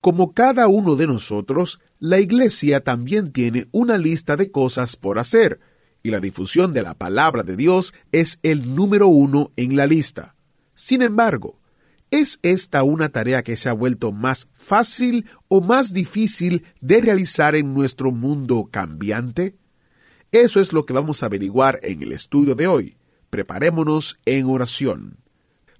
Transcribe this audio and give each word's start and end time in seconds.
Como 0.00 0.32
cada 0.32 0.66
uno 0.66 0.96
de 0.96 1.06
nosotros, 1.06 1.78
la 1.98 2.20
Iglesia 2.20 2.80
también 2.80 3.32
tiene 3.32 3.68
una 3.70 3.98
lista 3.98 4.36
de 4.36 4.50
cosas 4.50 4.96
por 4.96 5.18
hacer, 5.18 5.60
y 6.02 6.10
la 6.10 6.20
difusión 6.20 6.72
de 6.72 6.82
la 6.82 6.94
palabra 6.94 7.42
de 7.42 7.54
Dios 7.54 7.92
es 8.10 8.40
el 8.42 8.74
número 8.74 9.08
uno 9.08 9.52
en 9.56 9.76
la 9.76 9.86
lista. 9.86 10.34
Sin 10.74 11.02
embargo, 11.02 11.60
¿es 12.10 12.38
esta 12.42 12.82
una 12.82 13.10
tarea 13.10 13.42
que 13.42 13.58
se 13.58 13.68
ha 13.68 13.74
vuelto 13.74 14.10
más 14.10 14.48
fácil 14.54 15.26
o 15.48 15.60
más 15.60 15.92
difícil 15.92 16.64
de 16.80 17.02
realizar 17.02 17.54
en 17.54 17.74
nuestro 17.74 18.10
mundo 18.10 18.70
cambiante? 18.70 19.56
Eso 20.32 20.60
es 20.60 20.72
lo 20.72 20.86
que 20.86 20.94
vamos 20.94 21.22
a 21.22 21.26
averiguar 21.26 21.78
en 21.82 22.02
el 22.02 22.12
estudio 22.12 22.54
de 22.54 22.66
hoy. 22.66 22.96
Preparémonos 23.28 24.18
en 24.24 24.46
oración. 24.46 25.18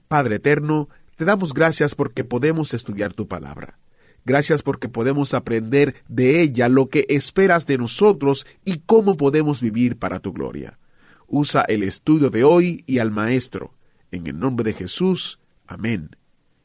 Padre 0.09 0.37
Eterno, 0.37 0.91
te 1.17 1.25
damos 1.25 1.55
gracias 1.55 1.95
porque 1.95 2.25
podemos 2.25 2.75
estudiar 2.75 3.15
tu 3.15 3.27
palabra. 3.27 3.80
Gracias 4.25 4.63
porque 4.63 4.89
podemos 4.89 5.35
aprender 5.35 5.95
de 6.09 6.43
ella 6.43 6.69
lo 6.69 6.89
que 6.89 7.07
esperas 7.09 7.67
de 7.67 7.79
nosotros 7.79 8.47
y 8.65 8.79
cómo 8.87 9.17
podemos 9.17 9.61
vivir 9.61 9.99
para 9.99 10.21
tu 10.21 10.33
gloria. 10.33 10.79
Usa 11.27 11.63
el 11.63 11.83
estudio 11.83 12.31
de 12.31 12.45
hoy 12.45 12.85
y 12.87 12.99
al 12.99 13.11
Maestro. 13.11 13.75
En 14.11 14.27
el 14.27 14.39
nombre 14.39 14.65
de 14.65 14.73
Jesús. 14.73 15.39
Amén. 15.67 16.11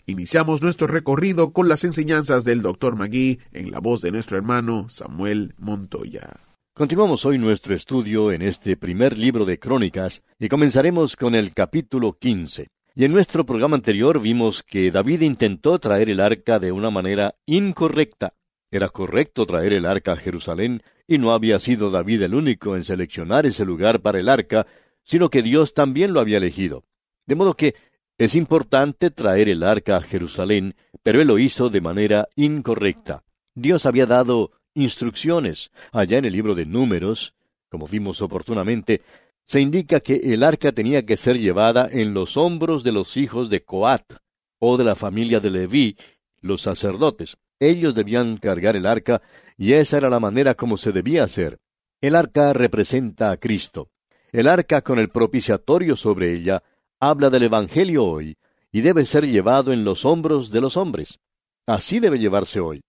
Iniciamos 0.08 0.62
nuestro 0.62 0.88
recorrido 0.88 1.52
con 1.52 1.68
las 1.68 1.84
enseñanzas 1.84 2.44
del 2.44 2.62
Dr. 2.62 2.96
Magui 2.96 3.40
en 3.52 3.72
la 3.72 3.80
voz 3.80 4.02
de 4.02 4.12
nuestro 4.12 4.38
hermano 4.38 4.88
Samuel 4.90 5.56
Montoya. 5.58 6.42
Continuamos 6.76 7.26
hoy 7.26 7.38
nuestro 7.38 7.74
estudio 7.74 8.32
en 8.32 8.42
este 8.42 8.76
primer 8.76 9.18
libro 9.18 9.46
de 9.46 9.58
Crónicas 9.58 10.24
y 10.38 10.50
comenzaremos 10.50 11.16
con 11.16 11.34
el 11.34 11.54
capítulo 11.54 12.18
15. 12.20 12.68
Y 12.98 13.04
en 13.04 13.12
nuestro 13.12 13.46
programa 13.46 13.76
anterior 13.76 14.22
vimos 14.22 14.64
que 14.64 14.90
David 14.90 15.20
intentó 15.20 15.78
traer 15.80 16.10
el 16.10 16.22
arca 16.22 16.60
de 16.60 16.72
una 16.72 16.90
manera 16.90 17.36
incorrecta. 17.46 18.34
Era 18.72 18.88
correcto 18.88 19.46
traer 19.46 19.74
el 19.74 19.86
arca 19.86 20.14
a 20.14 20.16
Jerusalén, 20.16 20.82
y 21.06 21.18
no 21.18 21.34
había 21.34 21.60
sido 21.60 21.90
David 21.90 22.22
el 22.22 22.34
único 22.34 22.78
en 22.78 22.86
seleccionar 22.86 23.46
ese 23.46 23.66
lugar 23.66 24.00
para 24.00 24.22
el 24.22 24.30
arca, 24.30 24.66
sino 25.04 25.30
que 25.30 25.42
Dios 25.42 25.74
también 25.74 26.14
lo 26.14 26.22
había 26.22 26.38
elegido. 26.38 26.86
De 27.26 27.36
modo 27.36 27.56
que 27.56 27.76
es 28.18 28.34
importante 28.34 29.12
traer 29.12 29.50
el 29.50 29.64
arca 29.64 29.98
a 29.98 30.02
Jerusalén, 30.02 30.76
pero 31.04 31.20
él 31.20 31.28
lo 31.28 31.38
hizo 31.38 31.70
de 31.70 31.82
manera 31.82 32.30
incorrecta. 32.38 33.26
Dios 33.56 33.86
había 33.86 34.06
dado 34.06 34.52
instrucciones 34.74 35.70
allá 35.92 36.18
en 36.18 36.24
el 36.26 36.32
libro 36.32 36.56
de 36.56 36.66
Números, 36.66 37.34
como 37.68 37.88
vimos 37.88 38.22
oportunamente, 38.22 39.02
se 39.48 39.62
indica 39.62 40.00
que 40.00 40.16
el 40.34 40.44
arca 40.44 40.72
tenía 40.72 41.06
que 41.06 41.18
ser 41.18 41.40
llevada 41.40 41.88
en 41.92 42.14
los 42.14 42.38
hombros 42.38 42.84
de 42.84 42.92
los 42.92 43.16
hijos 43.18 43.50
de 43.50 43.64
Coat, 43.64 44.14
o 44.60 44.78
de 44.78 44.84
la 44.84 44.96
familia 44.96 45.40
de 45.40 45.52
Leví, 45.52 45.98
los 46.42 46.62
sacerdotes. 46.62 47.38
Ellos 47.60 47.96
debían 47.96 48.38
cargar 48.38 48.76
el 48.76 48.86
arca, 48.86 49.22
y 49.58 49.74
esa 49.74 49.98
era 49.98 50.10
la 50.10 50.20
manera 50.20 50.56
como 50.56 50.78
se 50.78 50.92
debía 50.92 51.24
hacer. 51.24 51.60
El 52.02 52.16
arca 52.16 52.54
representa 52.54 53.32
a 53.32 53.38
Cristo. 53.38 53.90
El 54.32 54.48
arca 54.48 54.82
con 54.82 55.00
el 55.00 55.10
propiciatorio 55.10 55.96
sobre 55.96 56.34
ella 56.34 56.64
habla 57.00 57.30
del 57.30 57.44
Evangelio 57.44 58.04
hoy, 58.04 58.38
y 58.72 58.82
debe 58.82 59.06
ser 59.06 59.28
llevado 59.28 59.72
en 59.72 59.86
los 59.86 60.06
hombros 60.06 60.52
de 60.52 60.62
los 60.62 60.76
hombres. 60.76 61.20
Así 61.66 62.00
debe 62.00 62.20
llevarse 62.20 62.60
hoy. 62.60 62.84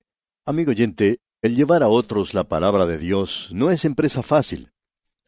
Amigo 0.45 0.71
oyente, 0.71 1.21
el 1.43 1.55
llevar 1.55 1.83
a 1.83 1.89
otros 1.89 2.35
la 2.35 2.45
palabra 2.45 2.87
de 2.87 2.99
Dios 2.99 3.51
no 3.53 3.71
es 3.71 3.85
empresa 3.85 4.23
fácil. 4.23 4.73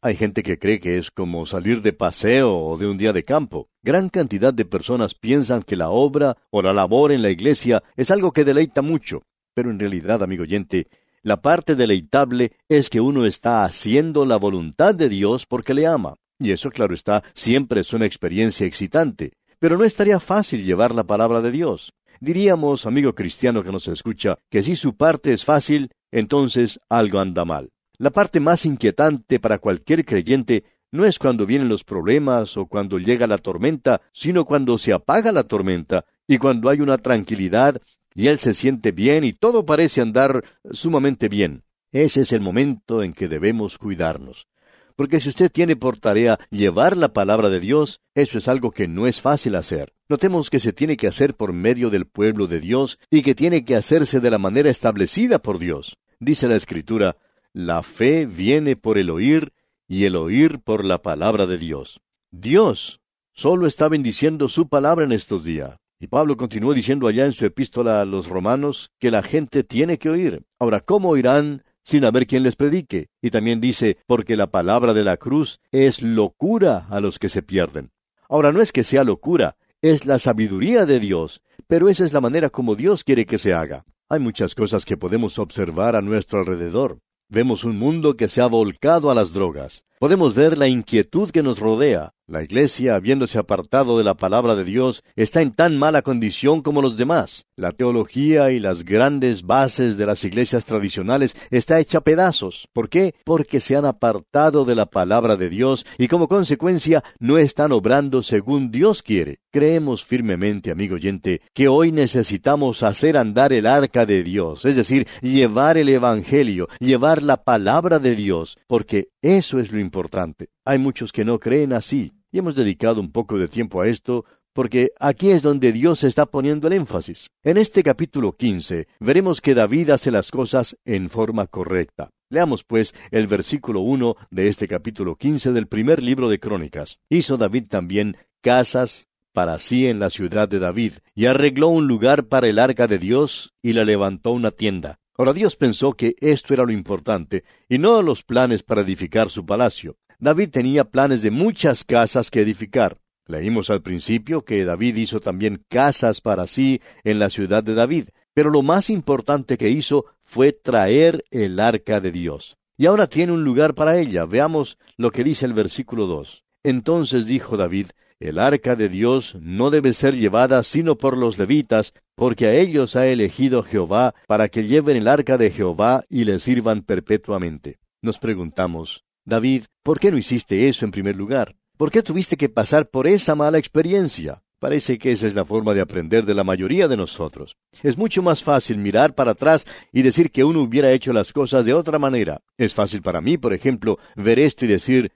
Hay 0.01 0.15
gente 0.15 0.45
que 0.45 0.61
cree 0.61 0.79
que 0.79 0.97
es 0.97 1.11
como 1.11 1.45
salir 1.45 1.83
de 1.83 1.93
paseo 1.93 2.57
o 2.57 2.79
de 2.79 2.87
un 2.87 2.99
día 2.99 3.13
de 3.13 3.25
campo. 3.25 3.69
Gran 3.83 4.11
cantidad 4.11 4.55
de 4.55 4.65
personas 4.65 5.17
piensan 5.17 5.65
que 5.65 5.75
la 5.75 5.91
obra 5.91 6.37
o 6.51 6.63
la 6.63 6.73
labor 6.73 7.11
en 7.11 7.21
la 7.21 7.31
iglesia 7.31 7.83
es 7.97 8.13
algo 8.13 8.31
que 8.31 8.45
deleita 8.45 8.81
mucho, 8.81 9.25
pero 9.55 9.73
en 9.73 9.81
realidad, 9.81 10.23
amigo 10.23 10.45
oyente, 10.45 10.87
la 11.25 11.43
parte 11.43 11.75
deleitable 11.75 12.53
es 12.69 12.91
que 12.91 13.01
uno 13.01 13.27
está 13.27 13.65
haciendo 13.65 14.25
la 14.25 14.37
voluntad 14.37 14.95
de 14.95 15.09
Dios 15.09 15.47
porque 15.47 15.75
le 15.75 15.89
ama. 15.89 16.15
Y 16.39 16.53
eso, 16.53 16.71
claro 16.71 16.95
está, 16.95 17.25
siempre 17.35 17.81
es 17.81 17.93
una 17.93 18.07
experiencia 18.07 18.69
excitante. 18.69 19.33
Pero 19.59 19.77
no 19.77 19.83
estaría 19.83 20.21
fácil 20.21 20.65
llevar 20.65 20.95
la 20.95 21.03
palabra 21.03 21.41
de 21.41 21.51
Dios. 21.51 21.93
Diríamos, 22.21 22.87
amigo 22.87 23.17
cristiano 23.17 23.65
que 23.65 23.73
nos 23.73 23.89
escucha, 23.89 24.39
que 24.49 24.63
si 24.63 24.77
su 24.77 24.97
parte 24.97 25.33
es 25.33 25.45
fácil, 25.45 25.91
entonces 26.13 26.79
algo 26.89 27.19
anda 27.19 27.45
mal. 27.45 27.71
La 27.99 28.11
parte 28.11 28.39
más 28.39 28.65
inquietante 28.65 29.41
para 29.41 29.59
cualquier 29.59 30.05
creyente 30.05 30.63
no 30.93 31.05
es 31.05 31.19
cuando 31.19 31.47
vienen 31.47 31.69
los 31.69 31.83
problemas 31.83 32.57
o 32.57 32.67
cuando 32.67 32.99
llega 32.99 33.27
la 33.27 33.39
tormenta, 33.39 34.01
sino 34.13 34.45
cuando 34.45 34.79
se 34.79 34.93
apaga 34.93 35.33
la 35.33 35.43
tormenta 35.43 36.05
y 36.29 36.39
cuando 36.39 36.69
hay 36.69 36.81
una 36.81 36.99
tranquilidad 36.99 37.83
y 38.15 38.29
él 38.29 38.39
se 38.39 38.55
siente 38.55 38.93
bien 38.93 39.25
y 39.25 39.33
todo 39.33 39.67
parece 39.67 40.01
andar 40.01 40.45
sumamente 40.71 41.29
bien. 41.29 41.65
Ese 41.91 42.21
es 42.21 42.33
el 42.33 42.41
momento 42.41 43.03
en 43.03 43.13
que 43.13 43.27
debemos 43.27 43.79
cuidarnos. 43.79 44.47
Porque 44.95 45.21
si 45.21 45.29
usted 45.29 45.51
tiene 45.51 45.75
por 45.75 45.99
tarea 45.99 46.39
llevar 46.51 46.97
la 46.97 47.13
palabra 47.13 47.49
de 47.49 47.59
Dios, 47.59 48.01
eso 48.15 48.39
es 48.39 48.47
algo 48.47 48.71
que 48.71 48.87
no 48.87 49.09
es 49.09 49.21
fácil 49.21 49.57
hacer. 49.57 49.93
Notemos 50.09 50.51
que 50.51 50.61
se 50.61 50.73
tiene 50.73 50.97
que 50.97 51.09
hacer 51.09 51.35
por 51.35 51.53
medio 51.53 51.91
del 51.91 52.07
pueblo 52.07 52.47
de 52.47 52.61
Dios 52.61 52.99
y 53.11 53.23
que 53.23 53.35
tiene 53.35 53.65
que 53.65 53.75
hacerse 53.75 54.21
de 54.21 54.31
la 54.31 54.39
manera 54.39 54.71
establecida 54.71 55.41
por 55.41 55.59
Dios. 55.59 55.99
Dice 56.21 56.49
la 56.49 56.57
Escritura, 56.57 57.17
la 57.59 57.83
fe 57.83 58.25
viene 58.25 58.77
por 58.77 58.99
el 58.99 59.11
oír 59.11 59.53
y 59.89 60.05
el 60.05 60.15
oír 60.15 60.61
por 60.61 60.85
la 60.85 61.03
palabra 61.03 61.45
de 61.49 61.59
Dios. 61.59 62.01
Dios 62.31 63.01
solo 63.33 63.67
está 63.67 63.89
bendiciendo 63.89 64.47
su 64.47 64.69
palabra 64.69 65.05
en 65.05 65.11
estos 65.11 65.43
días. 65.43 65.77
Y 65.99 66.07
Pablo 66.07 66.37
continuó 66.37 66.73
diciendo 66.73 67.09
allá 67.09 67.27
en 67.27 67.33
su 67.33 67.45
epístola 67.45 68.01
a 68.01 68.05
los 68.05 68.29
romanos 68.29 68.93
que 69.01 69.11
la 69.11 69.25
gente 69.25 69.65
tiene 69.65 69.99
que 69.99 70.09
oír. 70.09 70.45
Ahora, 70.61 70.79
¿cómo 70.79 71.09
oirán 71.09 71.65
sin 71.83 72.05
haber 72.05 72.29
quien 72.29 72.45
les 72.45 72.55
predique? 72.55 73.09
Y 73.21 73.31
también 73.31 73.61
dice, 73.61 73.99
porque 74.07 74.37
la 74.37 74.53
palabra 74.53 74.95
de 74.95 75.03
la 75.03 75.17
cruz 75.17 75.59
es 75.73 76.01
locura 76.01 76.87
a 76.91 77.01
los 77.01 77.19
que 77.19 77.29
se 77.29 77.43
pierden. 77.43 77.91
Ahora, 78.29 78.53
no 78.53 78.61
es 78.61 78.71
que 78.71 78.85
sea 78.85 79.03
locura, 79.03 79.57
es 79.83 80.07
la 80.07 80.21
sabiduría 80.21 80.87
de 80.87 81.01
Dios, 81.01 81.43
pero 81.67 81.89
esa 81.89 82.05
es 82.05 82.13
la 82.13 82.21
manera 82.21 82.51
como 82.51 82.77
Dios 82.77 83.03
quiere 83.03 83.27
que 83.27 83.37
se 83.37 83.53
haga. 83.53 83.85
Hay 84.09 84.21
muchas 84.21 84.55
cosas 84.55 84.85
que 84.85 84.97
podemos 84.97 85.41
observar 85.41 85.97
a 85.97 86.03
nuestro 86.03 86.39
alrededor. 86.39 87.01
Vemos 87.31 87.65
un 87.65 87.79
mundo 87.79 88.17
que 88.17 88.27
se 88.27 88.41
ha 88.41 88.47
volcado 88.47 89.11
a 89.11 89.15
las 89.15 89.35
drogas. 89.35 89.85
Podemos 89.99 90.35
ver 90.35 90.57
la 90.57 90.67
inquietud 90.67 91.31
que 91.31 91.43
nos 91.43 91.59
rodea. 91.59 92.15
La 92.27 92.43
Iglesia, 92.43 92.95
habiéndose 92.95 93.39
apartado 93.39 93.99
de 93.99 94.05
la 94.05 94.15
palabra 94.15 94.55
de 94.55 94.65
Dios, 94.65 95.05
está 95.15 95.43
en 95.43 95.53
tan 95.53 95.77
mala 95.77 96.01
condición 96.01 96.63
como 96.63 96.81
los 96.81 96.97
demás. 96.97 97.47
La 97.55 97.73
teología 97.73 98.51
y 98.51 98.61
las 98.61 98.83
grandes 98.83 99.43
bases 99.43 99.99
de 99.99 100.07
las 100.07 100.25
iglesias 100.25 100.65
tradicionales 100.65 101.37
está 101.51 101.79
hecha 101.81 101.99
a 101.99 102.03
pedazos. 102.03 102.69
¿Por 102.73 102.89
qué? 102.89 103.15
Porque 103.25 103.61
se 103.61 103.77
han 103.77 103.85
apartado 103.85 104.65
de 104.65 104.75
la 104.75 104.87
palabra 104.87 105.37
de 105.37 105.51
Dios 105.51 105.85
y 105.99 106.09
como 106.09 106.29
consecuencia 106.29 107.05
no 107.19 107.37
están 107.37 107.73
obrando 107.73 108.23
según 108.23 108.71
Dios 108.71 109.03
quiere. 109.03 109.41
Creemos 109.59 110.05
firmemente, 110.05 110.71
amigo 110.71 110.95
oyente, 110.95 111.43
que 111.53 111.67
hoy 111.67 111.91
necesitamos 111.91 112.85
hacer 112.85 113.17
andar 113.17 113.53
el 113.53 113.67
arca 113.67 114.07
de 114.07 114.23
Dios, 114.23 114.65
es 114.65 114.77
decir, 114.77 115.09
llevar 115.21 115.77
el 115.77 115.89
Evangelio, 115.89 116.69
llevar 116.79 117.25
la 117.25 117.43
palabra 117.43 117.99
de 117.99 118.15
Dios, 118.15 118.57
porque 118.69 119.09
eso 119.21 119.59
es 119.59 119.73
lo 119.73 119.81
importante. 119.81 120.51
Hay 120.65 120.79
muchos 120.79 121.11
que 121.11 121.25
no 121.25 121.41
creen 121.41 121.73
así, 121.73 122.13
y 122.31 122.39
hemos 122.39 122.55
dedicado 122.55 123.01
un 123.01 123.11
poco 123.11 123.37
de 123.37 123.49
tiempo 123.49 123.81
a 123.81 123.89
esto 123.89 124.25
porque 124.53 124.93
aquí 125.01 125.33
es 125.33 125.43
donde 125.43 125.73
Dios 125.73 126.05
está 126.05 126.27
poniendo 126.27 126.69
el 126.69 126.75
énfasis. 126.75 127.27
En 127.43 127.57
este 127.57 127.83
capítulo 127.83 128.37
15 128.37 128.87
veremos 129.01 129.41
que 129.41 129.55
David 129.55 129.91
hace 129.91 130.13
las 130.13 130.31
cosas 130.31 130.77
en 130.85 131.11
forma 131.11 131.49
correcta. 131.49 132.11
Leamos 132.31 132.63
pues 132.63 132.95
el 133.11 133.27
versículo 133.27 133.81
1 133.81 134.15
de 134.31 134.47
este 134.47 134.69
capítulo 134.69 135.17
15 135.17 135.51
del 135.51 135.67
primer 135.67 136.01
libro 136.01 136.29
de 136.29 136.39
Crónicas. 136.39 137.01
Hizo 137.09 137.37
David 137.37 137.65
también 137.69 138.17
casas 138.41 139.08
para 139.33 139.59
sí 139.59 139.87
en 139.87 139.99
la 139.99 140.11
ciudad 140.11 140.49
de 140.49 140.59
David, 140.59 140.95
y 141.15 141.27
arregló 141.27 141.69
un 141.69 141.87
lugar 141.87 142.25
para 142.25 142.49
el 142.49 142.59
arca 142.59 142.87
de 142.87 142.99
Dios, 142.99 143.53
y 143.63 143.73
la 143.73 143.85
levantó 143.85 144.33
una 144.33 144.51
tienda. 144.51 144.99
Ahora 145.17 145.33
Dios 145.33 145.57
pensó 145.57 145.95
que 145.95 146.15
esto 146.21 146.55
era 146.55 146.65
lo 146.65 146.73
importante, 146.73 147.45
y 147.69 147.79
no 147.79 148.03
los 148.03 148.23
planes 148.23 148.63
para 148.63 148.83
edificar 148.83 149.31
su 149.31 149.45
palacio. 149.45 149.97
David 150.21 150.51
tenía 150.51 150.85
planes 150.85 151.23
de 151.23 151.31
muchas 151.31 151.85
casas 151.85 152.31
que 152.31 152.41
edificar. 152.41 152.99
Leímos 153.27 153.69
al 153.71 153.83
principio 153.83 154.45
que 154.45 154.65
David 154.65 154.97
hizo 154.97 155.21
también 155.21 155.63
casas 155.69 156.21
para 156.21 156.47
sí 156.47 156.81
en 157.05 157.19
la 157.19 157.31
ciudad 157.31 157.63
de 157.63 157.75
David. 157.75 158.09
pero 158.35 158.51
lo 158.51 158.63
más 158.63 158.89
importante 158.89 159.59
que 159.59 159.69
hizo 159.69 160.07
fue 160.23 160.53
traer 160.53 161.25
el 161.33 161.59
arca 161.59 162.01
de 162.01 162.13
Dios. 162.13 162.57
Y 162.77 162.87
ahora 162.87 163.09
tiene 163.09 163.33
un 163.33 163.43
lugar 163.43 163.75
para 163.75 163.99
ella. 163.99 164.27
Veamos 164.27 164.79
lo 164.97 165.11
que 165.11 165.25
dice 165.25 165.45
el 165.45 165.55
versículo 165.55 166.07
2. 166.07 166.45
Entonces 166.63 167.27
dijo 167.27 167.57
David, 167.57 167.89
el 168.21 168.39
arca 168.39 168.75
de 168.75 168.89
Dios 168.89 169.37
no 169.41 169.71
debe 169.71 169.93
ser 169.93 170.17
llevada 170.17 170.63
sino 170.63 170.97
por 170.97 171.17
los 171.17 171.39
levitas, 171.39 171.95
porque 172.17 172.47
a 172.47 172.55
ellos 172.55 172.97
ha 172.97 173.07
elegido 173.07 173.63
Jehová 173.63 174.15
para 174.27 174.49
que 174.49 174.67
lleven 174.67 174.97
el 174.97 175.07
arca 175.07 175.39
de 175.39 175.51
Jehová 175.51 176.03
y 176.09 176.25
le 176.25 176.39
sirvan 176.41 176.83
perpetuamente. 176.83 177.79
Nos 178.03 178.19
preguntamos, 178.19 179.05
David, 179.25 179.65
¿por 179.83 180.01
qué 180.01 180.11
no 180.11 180.19
hiciste 180.19 180.69
eso 180.69 180.85
en 180.85 180.91
primer 180.91 181.15
lugar? 181.15 181.55
¿Por 181.77 181.93
qué 181.93 182.03
tuviste 182.03 182.37
que 182.37 182.49
pasar 182.49 182.89
por 182.89 183.07
esa 183.07 183.37
mala 183.37 183.59
experiencia? 183.59 184.43
Parece 184.59 184.99
que 184.99 185.13
esa 185.13 185.29
es 185.29 185.35
la 185.37 185.45
forma 185.45 185.73
de 185.73 185.81
aprender 185.81 186.27
de 186.27 186.35
la 186.35 186.43
mayoría 186.43 186.89
de 186.89 186.97
nosotros. 186.97 187.57
Es 187.85 187.97
mucho 187.97 188.23
más 188.23 188.43
fácil 188.43 188.79
mirar 188.79 189.15
para 189.15 189.33
atrás 189.33 189.65
y 189.93 190.03
decir 190.03 190.33
que 190.33 190.43
uno 190.43 190.63
hubiera 190.63 190.91
hecho 190.91 191.13
las 191.13 191.33
cosas 191.33 191.65
de 191.65 191.75
otra 191.75 192.01
manera. 192.01 192.41
Es 192.57 192.75
fácil 192.75 193.01
para 193.01 193.21
mí, 193.21 193.39
por 193.39 193.55
ejemplo, 193.55 194.01
ver 194.17 194.41
esto 194.41 194.65
y 194.65 194.69
decir, 194.69 195.13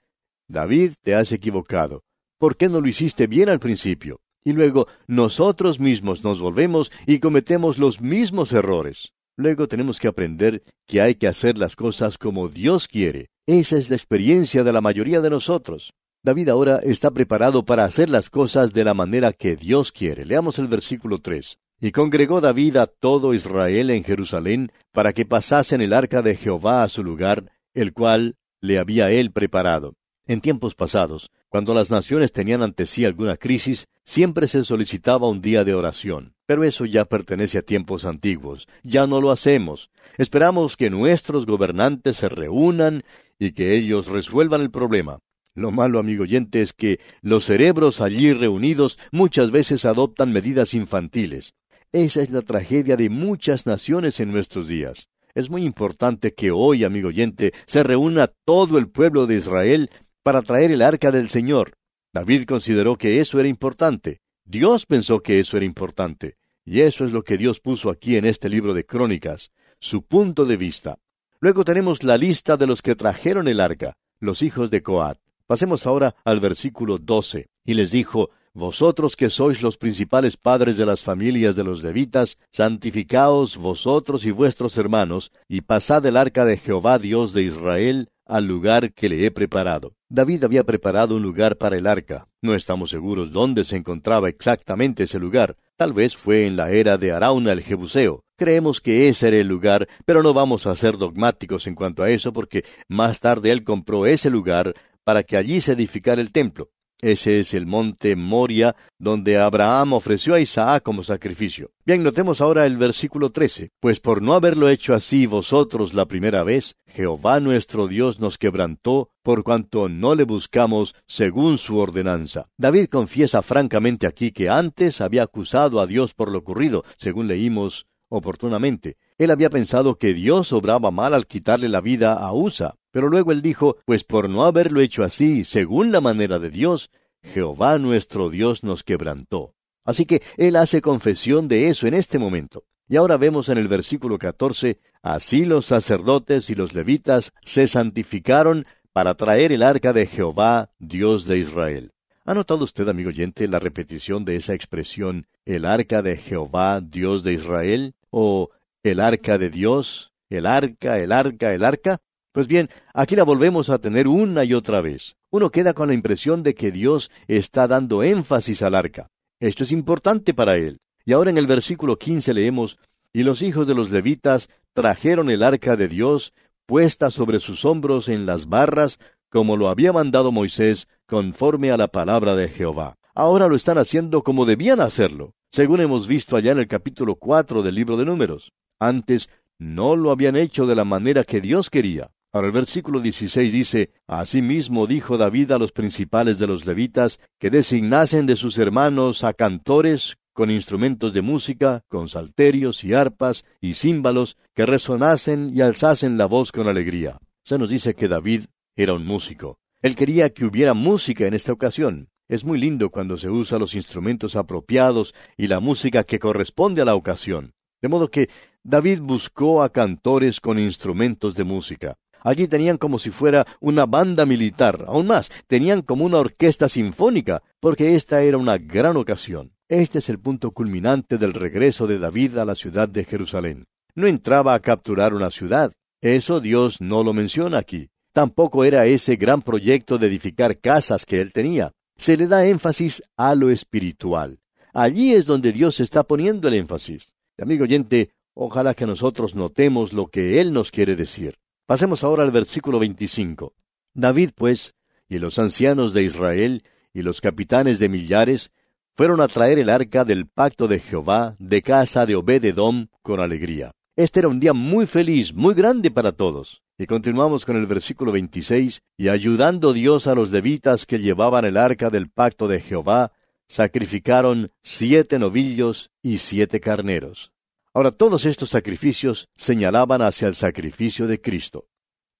David, 0.47 0.93
te 1.01 1.15
has 1.15 1.33
equivocado. 1.33 2.03
¿Por 2.37 2.57
qué 2.57 2.69
no 2.69 2.81
lo 2.81 2.87
hiciste 2.87 3.27
bien 3.27 3.49
al 3.49 3.59
principio? 3.59 4.21
Y 4.43 4.53
luego 4.53 4.87
nosotros 5.07 5.79
mismos 5.79 6.23
nos 6.23 6.41
volvemos 6.41 6.91
y 7.07 7.19
cometemos 7.19 7.77
los 7.77 8.01
mismos 8.01 8.51
errores. 8.51 9.13
Luego 9.37 9.67
tenemos 9.67 9.99
que 9.99 10.07
aprender 10.07 10.63
que 10.85 11.01
hay 11.01 11.15
que 11.15 11.27
hacer 11.27 11.57
las 11.57 11.75
cosas 11.75 12.17
como 12.17 12.49
Dios 12.49 12.87
quiere. 12.87 13.29
Esa 13.47 13.77
es 13.77 13.89
la 13.89 13.95
experiencia 13.95 14.63
de 14.63 14.73
la 14.73 14.81
mayoría 14.81 15.21
de 15.21 15.29
nosotros. 15.29 15.93
David 16.23 16.49
ahora 16.49 16.79
está 16.83 17.11
preparado 17.11 17.65
para 17.65 17.83
hacer 17.83 18.09
las 18.09 18.29
cosas 18.29 18.71
de 18.71 18.83
la 18.83 18.93
manera 18.93 19.33
que 19.33 19.55
Dios 19.55 19.91
quiere. 19.91 20.25
Leamos 20.25 20.59
el 20.59 20.67
versículo 20.67 21.19
3. 21.19 21.57
Y 21.81 21.91
congregó 21.91 22.39
David 22.39 22.77
a 22.77 22.87
todo 22.87 23.33
Israel 23.33 23.89
en 23.89 24.03
Jerusalén 24.03 24.71
para 24.93 25.11
que 25.11 25.25
pasasen 25.25 25.81
el 25.81 25.91
arca 25.91 26.21
de 26.21 26.37
Jehová 26.37 26.83
a 26.83 26.89
su 26.89 27.03
lugar, 27.03 27.51
el 27.73 27.91
cual 27.91 28.35
le 28.61 28.79
había 28.79 29.11
él 29.11 29.31
preparado. 29.31 29.95
En 30.25 30.39
tiempos 30.39 30.73
pasados, 30.73 31.31
cuando 31.49 31.73
las 31.73 31.91
naciones 31.91 32.31
tenían 32.31 32.63
ante 32.63 32.85
sí 32.85 33.03
alguna 33.03 33.35
crisis, 33.35 33.87
siempre 34.05 34.47
se 34.47 34.63
solicitaba 34.63 35.27
un 35.27 35.41
día 35.41 35.65
de 35.65 35.73
oración. 35.73 36.33
Pero 36.45 36.63
eso 36.63 36.85
ya 36.85 37.03
pertenece 37.03 37.57
a 37.57 37.61
tiempos 37.61 38.05
antiguos. 38.05 38.67
Ya 38.83 39.05
no 39.05 39.19
lo 39.19 39.31
hacemos. 39.31 39.89
Esperamos 40.17 40.77
que 40.77 40.89
nuestros 40.89 41.45
gobernantes 41.45 42.17
se 42.17 42.29
reúnan 42.29 43.03
y 43.37 43.51
que 43.51 43.75
ellos 43.75 44.07
resuelvan 44.07 44.61
el 44.61 44.71
problema. 44.71 45.19
Lo 45.55 45.71
malo, 45.71 45.99
amigo 45.99 46.23
oyente, 46.23 46.61
es 46.61 46.71
que 46.71 46.99
los 47.21 47.43
cerebros 47.43 47.99
allí 47.99 48.31
reunidos 48.31 48.97
muchas 49.11 49.51
veces 49.51 49.83
adoptan 49.83 50.31
medidas 50.31 50.73
infantiles. 50.73 51.53
Esa 51.91 52.21
es 52.21 52.31
la 52.31 52.41
tragedia 52.41 52.95
de 52.95 53.09
muchas 53.09 53.65
naciones 53.65 54.21
en 54.21 54.31
nuestros 54.31 54.69
días. 54.69 55.09
Es 55.35 55.49
muy 55.49 55.65
importante 55.65 56.33
que 56.33 56.51
hoy, 56.51 56.83
amigo 56.83 57.07
oyente, 57.07 57.53
se 57.65 57.83
reúna 57.83 58.27
todo 58.45 58.77
el 58.77 58.87
pueblo 58.87 59.25
de 59.25 59.35
Israel 59.35 59.89
para 60.23 60.41
traer 60.41 60.71
el 60.71 60.81
arca 60.81 61.11
del 61.11 61.29
Señor. 61.29 61.73
David 62.13 62.45
consideró 62.45 62.97
que 62.97 63.19
eso 63.19 63.39
era 63.39 63.49
importante. 63.49 64.21
Dios 64.45 64.85
pensó 64.85 65.21
que 65.21 65.39
eso 65.39 65.57
era 65.57 65.65
importante. 65.65 66.37
Y 66.65 66.81
eso 66.81 67.05
es 67.05 67.11
lo 67.11 67.23
que 67.23 67.37
Dios 67.37 67.59
puso 67.59 67.89
aquí 67.89 68.15
en 68.15 68.25
este 68.25 68.47
libro 68.47 68.73
de 68.73 68.85
Crónicas, 68.85 69.51
su 69.79 70.03
punto 70.03 70.45
de 70.45 70.55
vista. 70.55 70.97
Luego 71.39 71.65
tenemos 71.65 72.03
la 72.03 72.17
lista 72.17 72.55
de 72.55 72.67
los 72.67 72.81
que 72.81 72.95
trajeron 72.95 73.49
el 73.49 73.59
arca, 73.59 73.97
los 74.19 74.41
hijos 74.41 74.71
de 74.71 74.81
Coat. 74.81 75.19
Pasemos 75.45 75.85
ahora 75.85 76.15
al 76.23 76.39
versículo 76.39 76.99
12. 76.99 77.49
Y 77.65 77.73
les 77.73 77.91
dijo, 77.91 78.29
Vosotros 78.53 79.15
que 79.15 79.31
sois 79.31 79.63
los 79.63 79.77
principales 79.77 80.37
padres 80.37 80.77
de 80.77 80.85
las 80.85 81.01
familias 81.01 81.55
de 81.55 81.63
los 81.63 81.81
levitas, 81.81 82.37
santificaos 82.51 83.57
vosotros 83.57 84.25
y 84.25 84.31
vuestros 84.31 84.77
hermanos, 84.77 85.31
y 85.47 85.61
pasad 85.61 86.05
el 86.05 86.17
arca 86.17 86.45
de 86.45 86.57
Jehová 86.57 86.99
Dios 86.99 87.33
de 87.33 87.41
Israel 87.41 88.09
al 88.25 88.45
lugar 88.47 88.93
que 88.93 89.09
le 89.09 89.25
he 89.25 89.31
preparado. 89.31 89.95
David 90.09 90.43
había 90.43 90.63
preparado 90.63 91.15
un 91.15 91.23
lugar 91.23 91.57
para 91.57 91.77
el 91.77 91.87
arca. 91.87 92.27
No 92.41 92.53
estamos 92.55 92.89
seguros 92.89 93.31
dónde 93.31 93.63
se 93.63 93.77
encontraba 93.77 94.29
exactamente 94.29 95.03
ese 95.03 95.19
lugar. 95.19 95.57
Tal 95.75 95.93
vez 95.93 96.15
fue 96.15 96.45
en 96.45 96.55
la 96.55 96.71
era 96.71 96.97
de 96.97 97.11
Arauna 97.11 97.51
el 97.51 97.61
Jebuseo. 97.61 98.23
Creemos 98.37 98.81
que 98.81 99.07
ese 99.07 99.29
era 99.29 99.37
el 99.37 99.47
lugar, 99.47 99.87
pero 100.05 100.23
no 100.23 100.33
vamos 100.33 100.67
a 100.67 100.75
ser 100.75 100.97
dogmáticos 100.97 101.67
en 101.67 101.75
cuanto 101.75 102.03
a 102.03 102.09
eso 102.09 102.33
porque 102.33 102.63
más 102.87 103.19
tarde 103.19 103.51
él 103.51 103.63
compró 103.63 104.05
ese 104.05 104.29
lugar 104.29 104.73
para 105.03 105.23
que 105.23 105.37
allí 105.37 105.61
se 105.61 105.73
edificara 105.73 106.21
el 106.21 106.31
templo. 106.31 106.69
Ese 107.03 107.39
es 107.39 107.53
el 107.53 107.65
monte 107.65 108.15
Moria, 108.15 108.77
donde 108.97 109.37
Abraham 109.37 109.91
ofreció 109.91 110.35
a 110.35 110.39
Isaac 110.39 110.83
como 110.83 111.03
sacrificio. 111.03 111.71
Bien, 111.85 112.01
notemos 112.01 112.39
ahora 112.39 112.65
el 112.65 112.77
versículo 112.77 113.29
13. 113.29 113.71
Pues 113.81 113.99
por 113.99 114.21
no 114.21 114.35
haberlo 114.35 114.69
hecho 114.69 114.93
así 114.93 115.25
vosotros 115.25 115.93
la 115.93 116.05
primera 116.05 116.43
vez, 116.43 116.77
Jehová 116.87 117.41
nuestro 117.41 117.89
Dios 117.89 118.21
nos 118.21 118.37
quebrantó, 118.37 119.09
por 119.21 119.43
cuanto 119.43 119.89
no 119.89 120.15
le 120.15 120.23
buscamos 120.23 120.95
según 121.05 121.57
su 121.57 121.77
ordenanza. 121.77 122.45
David 122.57 122.85
confiesa 122.85 123.41
francamente 123.41 124.07
aquí 124.07 124.31
que 124.31 124.47
antes 124.47 125.01
había 125.01 125.23
acusado 125.23 125.81
a 125.81 125.87
Dios 125.87 126.13
por 126.13 126.31
lo 126.31 126.39
ocurrido, 126.39 126.85
según 126.97 127.27
leímos 127.27 127.85
oportunamente. 128.13 128.97
Él 129.17 129.31
había 129.31 129.49
pensado 129.49 129.97
que 129.97 130.13
Dios 130.13 130.53
obraba 130.53 130.91
mal 130.91 131.13
al 131.13 131.27
quitarle 131.27 131.67
la 131.67 131.81
vida 131.81 132.13
a 132.13 132.33
Usa, 132.33 132.75
pero 132.91 133.09
luego 133.09 133.31
él 133.31 133.41
dijo, 133.41 133.77
pues 133.85 134.03
por 134.03 134.29
no 134.29 134.45
haberlo 134.45 134.81
hecho 134.81 135.03
así, 135.03 135.43
según 135.43 135.91
la 135.91 135.99
manera 135.99 136.39
de 136.39 136.49
Dios, 136.49 136.91
Jehová 137.23 137.79
nuestro 137.79 138.29
Dios 138.29 138.63
nos 138.63 138.83
quebrantó. 138.83 139.55
Así 139.83 140.05
que 140.05 140.21
él 140.37 140.55
hace 140.55 140.81
confesión 140.81 141.47
de 141.47 141.69
eso 141.69 141.87
en 141.87 141.95
este 141.95 142.19
momento. 142.19 142.63
Y 142.87 142.97
ahora 142.97 143.17
vemos 143.17 143.49
en 143.49 143.57
el 143.57 143.67
versículo 143.67 144.19
14, 144.19 144.79
así 145.01 145.45
los 145.45 145.65
sacerdotes 145.65 146.49
y 146.49 146.55
los 146.55 146.73
levitas 146.73 147.33
se 147.43 147.65
santificaron 147.67 148.65
para 148.91 149.15
traer 149.15 149.51
el 149.51 149.63
arca 149.63 149.91
de 149.91 150.05
Jehová, 150.05 150.69
Dios 150.77 151.25
de 151.25 151.39
Israel. 151.39 151.91
¿Ha 152.25 152.33
notado 152.33 152.63
usted, 152.63 152.87
amigo 152.87 153.09
oyente, 153.09 153.47
la 153.47 153.59
repetición 153.59 154.23
de 154.23 154.37
esa 154.37 154.53
expresión, 154.53 155.27
el 155.43 155.65
arca 155.65 156.01
de 156.01 156.15
Jehová, 156.15 156.79
Dios 156.79 157.23
de 157.23 157.33
Israel? 157.33 157.95
¿O 158.15 158.51
el 158.83 158.99
arca 158.99 159.39
de 159.39 159.49
Dios? 159.49 160.13
¿El 160.29 160.45
arca, 160.45 160.99
el 160.99 161.11
arca, 161.11 161.51
el 161.51 161.63
arca? 161.63 161.99
Pues 162.31 162.47
bien, 162.47 162.69
aquí 162.93 163.15
la 163.15 163.23
volvemos 163.23 163.71
a 163.71 163.79
tener 163.79 164.07
una 164.07 164.43
y 164.43 164.53
otra 164.53 164.81
vez. 164.81 165.15
Uno 165.31 165.49
queda 165.49 165.73
con 165.73 165.87
la 165.87 165.95
impresión 165.95 166.43
de 166.43 166.53
que 166.53 166.71
Dios 166.71 167.09
está 167.27 167.67
dando 167.67 168.03
énfasis 168.03 168.61
al 168.61 168.75
arca. 168.75 169.09
Esto 169.39 169.63
es 169.63 169.71
importante 169.71 170.35
para 170.35 170.57
él. 170.57 170.77
Y 171.05 171.13
ahora 171.13 171.31
en 171.31 171.39
el 171.39 171.47
versículo 171.47 171.97
15 171.97 172.35
leemos, 172.35 172.77
Y 173.13 173.23
los 173.23 173.41
hijos 173.41 173.65
de 173.65 173.73
los 173.73 173.89
levitas 173.89 174.47
trajeron 174.73 175.31
el 175.31 175.41
arca 175.41 175.75
de 175.75 175.87
Dios, 175.87 176.35
puesta 176.67 177.09
sobre 177.09 177.39
sus 177.39 177.65
hombros 177.65 178.09
en 178.09 178.27
las 178.27 178.47
barras, 178.47 178.99
como 179.29 179.57
lo 179.57 179.69
había 179.69 179.91
mandado 179.91 180.31
Moisés, 180.31 180.87
conforme 181.07 181.71
a 181.71 181.77
la 181.77 181.87
palabra 181.87 182.35
de 182.35 182.47
Jehová. 182.47 182.95
Ahora 183.15 183.47
lo 183.47 183.55
están 183.55 183.79
haciendo 183.79 184.21
como 184.21 184.45
debían 184.45 184.81
hacerlo, 184.81 185.33
según 185.53 185.81
hemos 185.81 186.07
visto 186.07 186.35
allá 186.35 186.51
en 186.53 186.57
el 186.57 186.67
capítulo 186.67 187.15
4 187.15 187.61
del 187.61 187.75
libro 187.75 187.95
de 187.95 188.05
Números. 188.05 188.53
Antes 188.79 189.29
no 189.59 189.95
lo 189.95 190.09
habían 190.09 190.35
hecho 190.35 190.65
de 190.65 190.73
la 190.73 190.83
manera 190.83 191.23
que 191.23 191.41
Dios 191.41 191.69
quería. 191.69 192.09
Ahora 192.31 192.47
el 192.47 192.53
versículo 192.53 192.99
16 192.99 193.53
dice, 193.53 193.91
Asimismo 194.07 194.87
dijo 194.87 195.15
David 195.15 195.51
a 195.51 195.59
los 195.59 195.71
principales 195.71 196.39
de 196.39 196.47
los 196.47 196.65
levitas 196.65 197.19
que 197.37 197.51
designasen 197.51 198.25
de 198.25 198.35
sus 198.35 198.57
hermanos 198.57 199.23
a 199.23 199.33
cantores 199.33 200.17
con 200.33 200.49
instrumentos 200.49 201.13
de 201.13 201.21
música, 201.21 201.83
con 201.87 202.09
salterios 202.09 202.83
y 202.83 202.95
arpas 202.95 203.45
y 203.61 203.75
címbalos, 203.75 204.37
que 204.55 204.65
resonasen 204.65 205.51
y 205.53 205.61
alzasen 205.61 206.17
la 206.17 206.25
voz 206.25 206.51
con 206.51 206.67
alegría. 206.67 207.19
Se 207.45 207.59
nos 207.59 207.69
dice 207.69 207.93
que 207.93 208.07
David 208.07 208.45
era 208.75 208.95
un 208.95 209.05
músico. 209.05 209.59
Él 209.83 209.95
quería 209.95 210.31
que 210.31 210.45
hubiera 210.45 210.73
música 210.73 211.27
en 211.27 211.35
esta 211.35 211.53
ocasión. 211.53 212.09
Es 212.29 212.45
muy 212.45 212.59
lindo 212.59 212.89
cuando 212.89 213.17
se 213.17 213.29
usa 213.29 213.59
los 213.59 213.75
instrumentos 213.75 214.35
apropiados 214.35 215.13
y 215.37 215.47
la 215.47 215.59
música 215.59 216.03
que 216.03 216.19
corresponde 216.19 216.81
a 216.81 216.85
la 216.85 216.95
ocasión. 216.95 217.53
De 217.81 217.89
modo 217.89 218.09
que 218.09 218.29
David 218.63 219.01
buscó 219.01 219.61
a 219.61 219.69
cantores 219.69 220.39
con 220.39 220.57
instrumentos 220.57 221.35
de 221.35 221.43
música. 221.43 221.97
Allí 222.21 222.47
tenían 222.47 222.77
como 222.77 222.97
si 222.97 223.11
fuera 223.11 223.45
una 223.59 223.85
banda 223.85 224.25
militar, 224.25 224.85
aún 224.87 225.07
más, 225.07 225.29
tenían 225.47 225.81
como 225.81 226.05
una 226.05 226.19
orquesta 226.19 226.69
sinfónica, 226.69 227.43
porque 227.59 227.95
esta 227.95 228.23
era 228.23 228.37
una 228.37 228.57
gran 228.57 228.95
ocasión. 228.95 229.51
Este 229.67 229.99
es 229.99 230.07
el 230.07 230.19
punto 230.19 230.51
culminante 230.51 231.17
del 231.17 231.33
regreso 231.33 231.85
de 231.85 231.99
David 231.99 232.37
a 232.37 232.45
la 232.45 232.55
ciudad 232.55 232.87
de 232.87 233.03
Jerusalén. 233.03 233.65
No 233.95 234.07
entraba 234.07 234.53
a 234.53 234.59
capturar 234.59 235.13
una 235.13 235.29
ciudad. 235.29 235.73
Eso 236.01 236.39
Dios 236.39 236.79
no 236.79 237.03
lo 237.03 237.13
menciona 237.13 237.57
aquí. 237.57 237.89
Tampoco 238.13 238.63
era 238.63 238.85
ese 238.85 239.17
gran 239.17 239.41
proyecto 239.41 239.97
de 239.97 240.07
edificar 240.07 240.59
casas 240.59 241.05
que 241.05 241.19
él 241.19 241.33
tenía. 241.33 241.73
Se 241.97 242.17
le 242.17 242.27
da 242.27 242.45
énfasis 242.45 243.03
a 243.15 243.35
lo 243.35 243.49
espiritual. 243.49 244.39
Allí 244.73 245.13
es 245.13 245.25
donde 245.25 245.51
Dios 245.51 245.79
está 245.79 246.03
poniendo 246.03 246.47
el 246.47 246.55
énfasis. 246.55 247.13
Amigo 247.37 247.63
oyente, 247.63 248.11
ojalá 248.33 248.73
que 248.73 248.85
nosotros 248.85 249.35
notemos 249.35 249.93
lo 249.93 250.07
que 250.07 250.41
Él 250.41 250.53
nos 250.53 250.71
quiere 250.71 250.95
decir. 250.95 251.37
Pasemos 251.65 252.03
ahora 252.03 252.23
al 252.23 252.31
versículo 252.31 252.79
25. 252.79 253.53
David, 253.93 254.31
pues, 254.35 254.73
y 255.07 255.19
los 255.19 255.37
ancianos 255.39 255.93
de 255.93 256.03
Israel, 256.03 256.63
y 256.93 257.01
los 257.03 257.21
capitanes 257.21 257.79
de 257.79 257.89
millares, 257.89 258.51
fueron 258.95 259.21
a 259.21 259.27
traer 259.27 259.59
el 259.59 259.69
arca 259.69 260.05
del 260.05 260.27
pacto 260.27 260.67
de 260.67 260.79
Jehová 260.79 261.35
de 261.39 261.61
casa 261.61 262.05
de 262.05 262.15
Obededom 262.15 262.87
con 263.01 263.19
alegría. 263.19 263.71
Este 263.95 264.21
era 264.21 264.27
un 264.27 264.39
día 264.39 264.53
muy 264.53 264.87
feliz, 264.87 265.35
muy 265.35 265.53
grande 265.53 265.91
para 265.91 266.11
todos. 266.11 266.63
Y 266.79 266.87
continuamos 266.87 267.45
con 267.45 267.57
el 267.57 267.67
versículo 267.67 268.11
26, 268.11 268.81
y 268.97 269.07
ayudando 269.07 269.71
Dios 269.71 270.07
a 270.07 270.15
los 270.15 270.31
levitas 270.31 270.87
que 270.87 270.97
llevaban 270.97 271.45
el 271.45 271.57
arca 271.57 271.91
del 271.91 272.09
pacto 272.09 272.47
de 272.47 272.59
Jehová, 272.59 273.11
sacrificaron 273.47 274.51
siete 274.63 275.19
novillos 275.19 275.91
y 276.01 276.17
siete 276.17 276.59
carneros. 276.59 277.31
Ahora 277.71 277.91
todos 277.91 278.25
estos 278.25 278.49
sacrificios 278.49 279.27
señalaban 279.35 280.01
hacia 280.01 280.27
el 280.27 280.33
sacrificio 280.33 281.05
de 281.05 281.21
Cristo. 281.21 281.67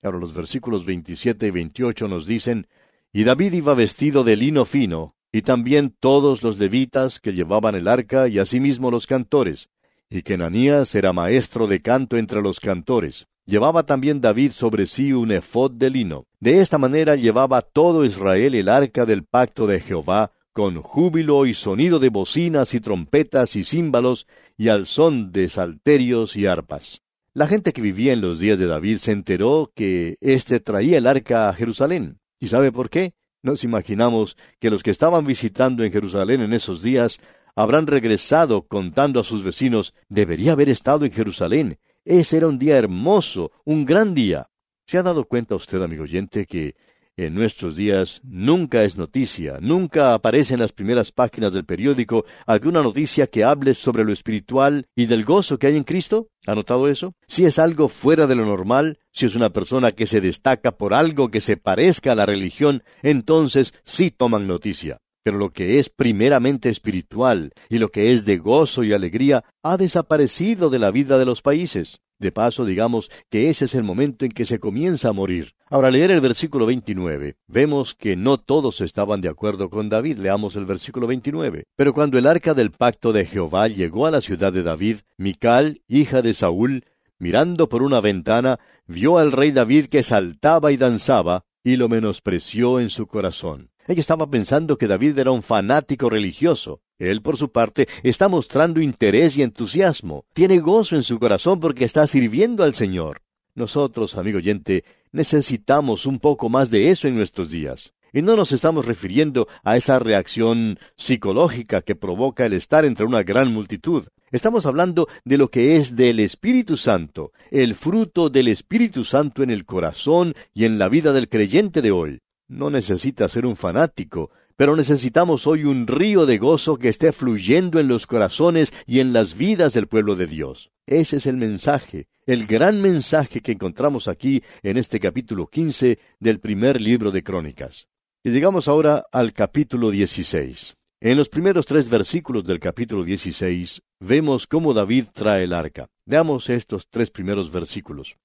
Ahora 0.03 0.19
los 0.19 0.35
versículos 0.35 0.85
27 0.85 1.47
y 1.47 1.49
28 1.49 2.07
nos 2.07 2.27
dicen, 2.27 2.67
Y 3.11 3.23
David 3.23 3.53
iba 3.53 3.73
vestido 3.73 4.23
de 4.23 4.35
lino 4.35 4.65
fino, 4.65 5.15
y 5.31 5.41
también 5.41 5.89
todos 5.89 6.43
los 6.43 6.59
levitas 6.59 7.19
que 7.19 7.33
llevaban 7.33 7.73
el 7.73 7.87
arca 7.87 8.27
y 8.27 8.37
asimismo 8.37 8.91
los 8.91 9.07
cantores, 9.07 9.69
y 10.13 10.21
que 10.21 10.37
Nanías 10.37 10.93
era 10.93 11.11
maestro 11.11 11.65
de 11.65 11.79
canto 11.79 12.17
entre 12.17 12.39
los 12.43 12.59
cantores. 12.59 13.25
Llevaba 13.47 13.81
también 13.83 14.21
David 14.21 14.51
sobre 14.51 14.85
sí 14.85 15.11
un 15.11 15.31
efod 15.31 15.71
de 15.71 15.89
lino. 15.89 16.25
De 16.39 16.61
esta 16.61 16.77
manera 16.77 17.15
llevaba 17.15 17.61
todo 17.61 18.05
Israel 18.05 18.53
el 18.53 18.69
arca 18.69 19.07
del 19.07 19.23
pacto 19.23 19.65
de 19.65 19.79
Jehová, 19.79 20.31
con 20.53 20.79
júbilo 20.83 21.47
y 21.47 21.55
sonido 21.55 21.97
de 21.97 22.09
bocinas 22.09 22.75
y 22.75 22.79
trompetas 22.79 23.55
y 23.55 23.63
címbalos, 23.63 24.27
y 24.55 24.67
al 24.67 24.85
son 24.85 25.31
de 25.31 25.49
salterios 25.49 26.35
y 26.35 26.45
arpas. 26.45 27.01
La 27.33 27.47
gente 27.47 27.73
que 27.73 27.81
vivía 27.81 28.13
en 28.13 28.21
los 28.21 28.39
días 28.39 28.59
de 28.59 28.67
David 28.67 28.99
se 28.99 29.13
enteró 29.13 29.71
que 29.75 30.17
éste 30.21 30.59
traía 30.59 30.99
el 30.99 31.07
arca 31.07 31.49
a 31.49 31.53
Jerusalén. 31.53 32.19
¿Y 32.39 32.47
sabe 32.47 32.71
por 32.71 32.91
qué? 32.91 33.15
Nos 33.41 33.63
imaginamos 33.63 34.37
que 34.59 34.69
los 34.69 34.83
que 34.83 34.91
estaban 34.91 35.25
visitando 35.25 35.83
en 35.83 35.91
Jerusalén 35.91 36.41
en 36.41 36.53
esos 36.53 36.83
días 36.83 37.19
habrán 37.55 37.87
regresado 37.87 38.67
contando 38.67 39.19
a 39.19 39.23
sus 39.23 39.43
vecinos, 39.43 39.93
debería 40.09 40.53
haber 40.53 40.69
estado 40.69 41.05
en 41.05 41.11
Jerusalén. 41.11 41.79
Ese 42.05 42.37
era 42.37 42.47
un 42.47 42.59
día 42.59 42.77
hermoso, 42.77 43.51
un 43.63 43.85
gran 43.85 44.13
día. 44.13 44.49
¿Se 44.85 44.97
ha 44.97 45.03
dado 45.03 45.25
cuenta 45.25 45.55
usted, 45.55 45.81
amigo 45.81 46.03
oyente, 46.03 46.45
que 46.45 46.75
en 47.15 47.35
nuestros 47.35 47.75
días 47.75 48.21
nunca 48.23 48.83
es 48.83 48.97
noticia, 48.97 49.59
nunca 49.61 50.15
aparece 50.15 50.55
en 50.55 50.59
las 50.59 50.71
primeras 50.71 51.11
páginas 51.11 51.53
del 51.53 51.63
periódico 51.63 52.25
alguna 52.47 52.81
noticia 52.81 53.27
que 53.27 53.43
hable 53.43 53.75
sobre 53.75 54.03
lo 54.03 54.11
espiritual 54.11 54.87
y 54.95 55.05
del 55.05 55.23
gozo 55.23 55.59
que 55.59 55.67
hay 55.67 55.77
en 55.77 55.83
Cristo? 55.83 56.29
¿Ha 56.47 56.55
notado 56.55 56.87
eso? 56.87 57.13
Si 57.27 57.45
es 57.45 57.59
algo 57.59 57.87
fuera 57.87 58.25
de 58.27 58.35
lo 58.35 58.45
normal, 58.45 58.97
si 59.11 59.27
es 59.27 59.35
una 59.35 59.51
persona 59.51 59.91
que 59.91 60.07
se 60.07 60.21
destaca 60.21 60.71
por 60.71 60.93
algo 60.93 61.29
que 61.29 61.39
se 61.39 61.55
parezca 61.55 62.11
a 62.11 62.15
la 62.15 62.25
religión, 62.25 62.83
entonces 63.03 63.73
sí 63.83 64.09
toman 64.11 64.47
noticia. 64.47 64.99
Pero 65.23 65.37
lo 65.37 65.51
que 65.51 65.79
es 65.79 65.89
primeramente 65.89 66.69
espiritual 66.69 67.53
y 67.69 67.77
lo 67.77 67.89
que 67.89 68.11
es 68.11 68.25
de 68.25 68.37
gozo 68.37 68.83
y 68.83 68.93
alegría 68.93 69.43
ha 69.63 69.77
desaparecido 69.77 70.69
de 70.69 70.79
la 70.79 70.91
vida 70.91 71.17
de 71.17 71.25
los 71.25 71.41
países. 71.41 72.01
De 72.19 72.31
paso, 72.31 72.63
digamos 72.63 73.09
que 73.29 73.49
ese 73.49 73.65
es 73.65 73.75
el 73.75 73.83
momento 73.83 74.23
en 74.23 74.31
que 74.31 74.45
se 74.45 74.59
comienza 74.59 75.09
a 75.09 75.13
morir. 75.13 75.55
Ahora, 75.69 75.91
leer 75.91 76.11
el 76.11 76.21
versículo 76.21 76.65
29, 76.65 77.35
vemos 77.47 77.95
que 77.95 78.15
no 78.15 78.37
todos 78.37 78.79
estaban 78.81 79.19
de 79.19 79.29
acuerdo 79.29 79.69
con 79.69 79.89
David. 79.89 80.19
Leamos 80.19 80.55
el 80.55 80.65
versículo 80.65 81.07
29. 81.07 81.65
Pero 81.75 81.93
cuando 81.93 82.17
el 82.17 82.27
arca 82.27 82.53
del 82.53 82.71
pacto 82.71 83.11
de 83.11 83.25
Jehová 83.25 83.67
llegó 83.67 84.05
a 84.05 84.11
la 84.11 84.21
ciudad 84.21 84.53
de 84.53 84.63
David, 84.63 84.99
Mical, 85.17 85.81
hija 85.87 86.21
de 86.21 86.33
Saúl, 86.33 86.85
mirando 87.19 87.67
por 87.67 87.83
una 87.83 87.99
ventana, 87.99 88.59
vio 88.87 89.17
al 89.17 89.31
rey 89.31 89.51
David 89.51 89.87
que 89.87 90.03
saltaba 90.03 90.71
y 90.71 90.77
danzaba, 90.77 91.43
y 91.63 91.77
lo 91.77 91.89
menospreció 91.89 92.79
en 92.79 92.89
su 92.89 93.07
corazón. 93.07 93.72
Ella 93.87 93.99
estaba 93.99 94.29
pensando 94.29 94.77
que 94.77 94.87
David 94.87 95.19
era 95.19 95.31
un 95.31 95.43
fanático 95.43 96.09
religioso. 96.09 96.79
Él, 96.99 97.21
por 97.21 97.35
su 97.35 97.51
parte, 97.51 97.87
está 98.03 98.29
mostrando 98.29 98.79
interés 98.79 99.37
y 99.37 99.43
entusiasmo. 99.43 100.25
Tiene 100.33 100.59
gozo 100.59 100.95
en 100.95 101.03
su 101.03 101.19
corazón 101.19 101.59
porque 101.59 101.83
está 101.83 102.07
sirviendo 102.07 102.63
al 102.63 102.73
Señor. 102.73 103.21
Nosotros, 103.55 104.17
amigo 104.17 104.37
oyente, 104.37 104.85
necesitamos 105.11 106.05
un 106.05 106.19
poco 106.19 106.47
más 106.47 106.71
de 106.71 106.89
eso 106.89 107.07
en 107.07 107.15
nuestros 107.15 107.49
días. 107.49 107.93
Y 108.13 108.21
no 108.21 108.35
nos 108.35 108.51
estamos 108.51 108.85
refiriendo 108.85 109.47
a 109.63 109.75
esa 109.75 109.99
reacción 109.99 110.79
psicológica 110.95 111.81
que 111.81 111.95
provoca 111.95 112.45
el 112.45 112.53
estar 112.53 112.85
entre 112.85 113.05
una 113.05 113.23
gran 113.23 113.51
multitud. 113.51 114.05
Estamos 114.31 114.65
hablando 114.65 115.07
de 115.25 115.37
lo 115.37 115.49
que 115.49 115.75
es 115.75 115.95
del 115.95 116.19
Espíritu 116.19 116.77
Santo, 116.77 117.31
el 117.51 117.75
fruto 117.75 118.29
del 118.29 118.47
Espíritu 118.47 119.03
Santo 119.03 119.43
en 119.43 119.51
el 119.51 119.65
corazón 119.65 120.35
y 120.53 120.65
en 120.65 120.79
la 120.79 120.89
vida 120.89 121.11
del 121.11 121.27
creyente 121.27 121.81
de 121.81 121.91
hoy. 121.91 122.19
No 122.53 122.69
necesita 122.69 123.27
ser 123.29 123.47
un 123.47 123.55
fanático, 123.55 124.29
pero 124.55 124.75
necesitamos 124.75 125.47
hoy 125.47 125.63
un 125.63 125.87
río 125.87 126.27
de 126.27 126.37
gozo 126.37 126.77
que 126.77 126.87
esté 126.87 127.11
fluyendo 127.11 127.79
en 127.79 127.87
los 127.87 128.05
corazones 128.05 128.71
y 128.85 128.99
en 128.99 129.11
las 129.11 129.35
vidas 129.35 129.73
del 129.73 129.87
pueblo 129.87 130.15
de 130.15 130.27
Dios. 130.27 130.69
Ese 130.85 131.17
es 131.17 131.25
el 131.25 131.35
mensaje, 131.37 132.05
el 132.27 132.45
gran 132.45 132.79
mensaje 132.79 133.41
que 133.41 133.53
encontramos 133.53 134.07
aquí 134.07 134.43
en 134.61 134.77
este 134.77 134.99
capítulo 134.99 135.47
15 135.47 135.97
del 136.19 136.39
primer 136.39 136.79
libro 136.79 137.09
de 137.09 137.23
Crónicas. 137.23 137.87
Y 138.23 138.29
llegamos 138.29 138.67
ahora 138.67 139.03
al 139.11 139.33
capítulo 139.33 139.89
16. 139.89 140.75
En 141.01 141.17
los 141.17 141.29
primeros 141.29 141.65
tres 141.65 141.89
versículos 141.89 142.43
del 142.43 142.59
capítulo 142.59 143.03
16 143.03 143.81
vemos 143.99 144.45
cómo 144.45 144.75
David 144.75 145.07
trae 145.11 145.45
el 145.45 145.53
arca. 145.53 145.87
Veamos 146.05 146.51
estos 146.51 146.87
tres 146.87 147.09
primeros 147.09 147.51
versículos. 147.51 148.15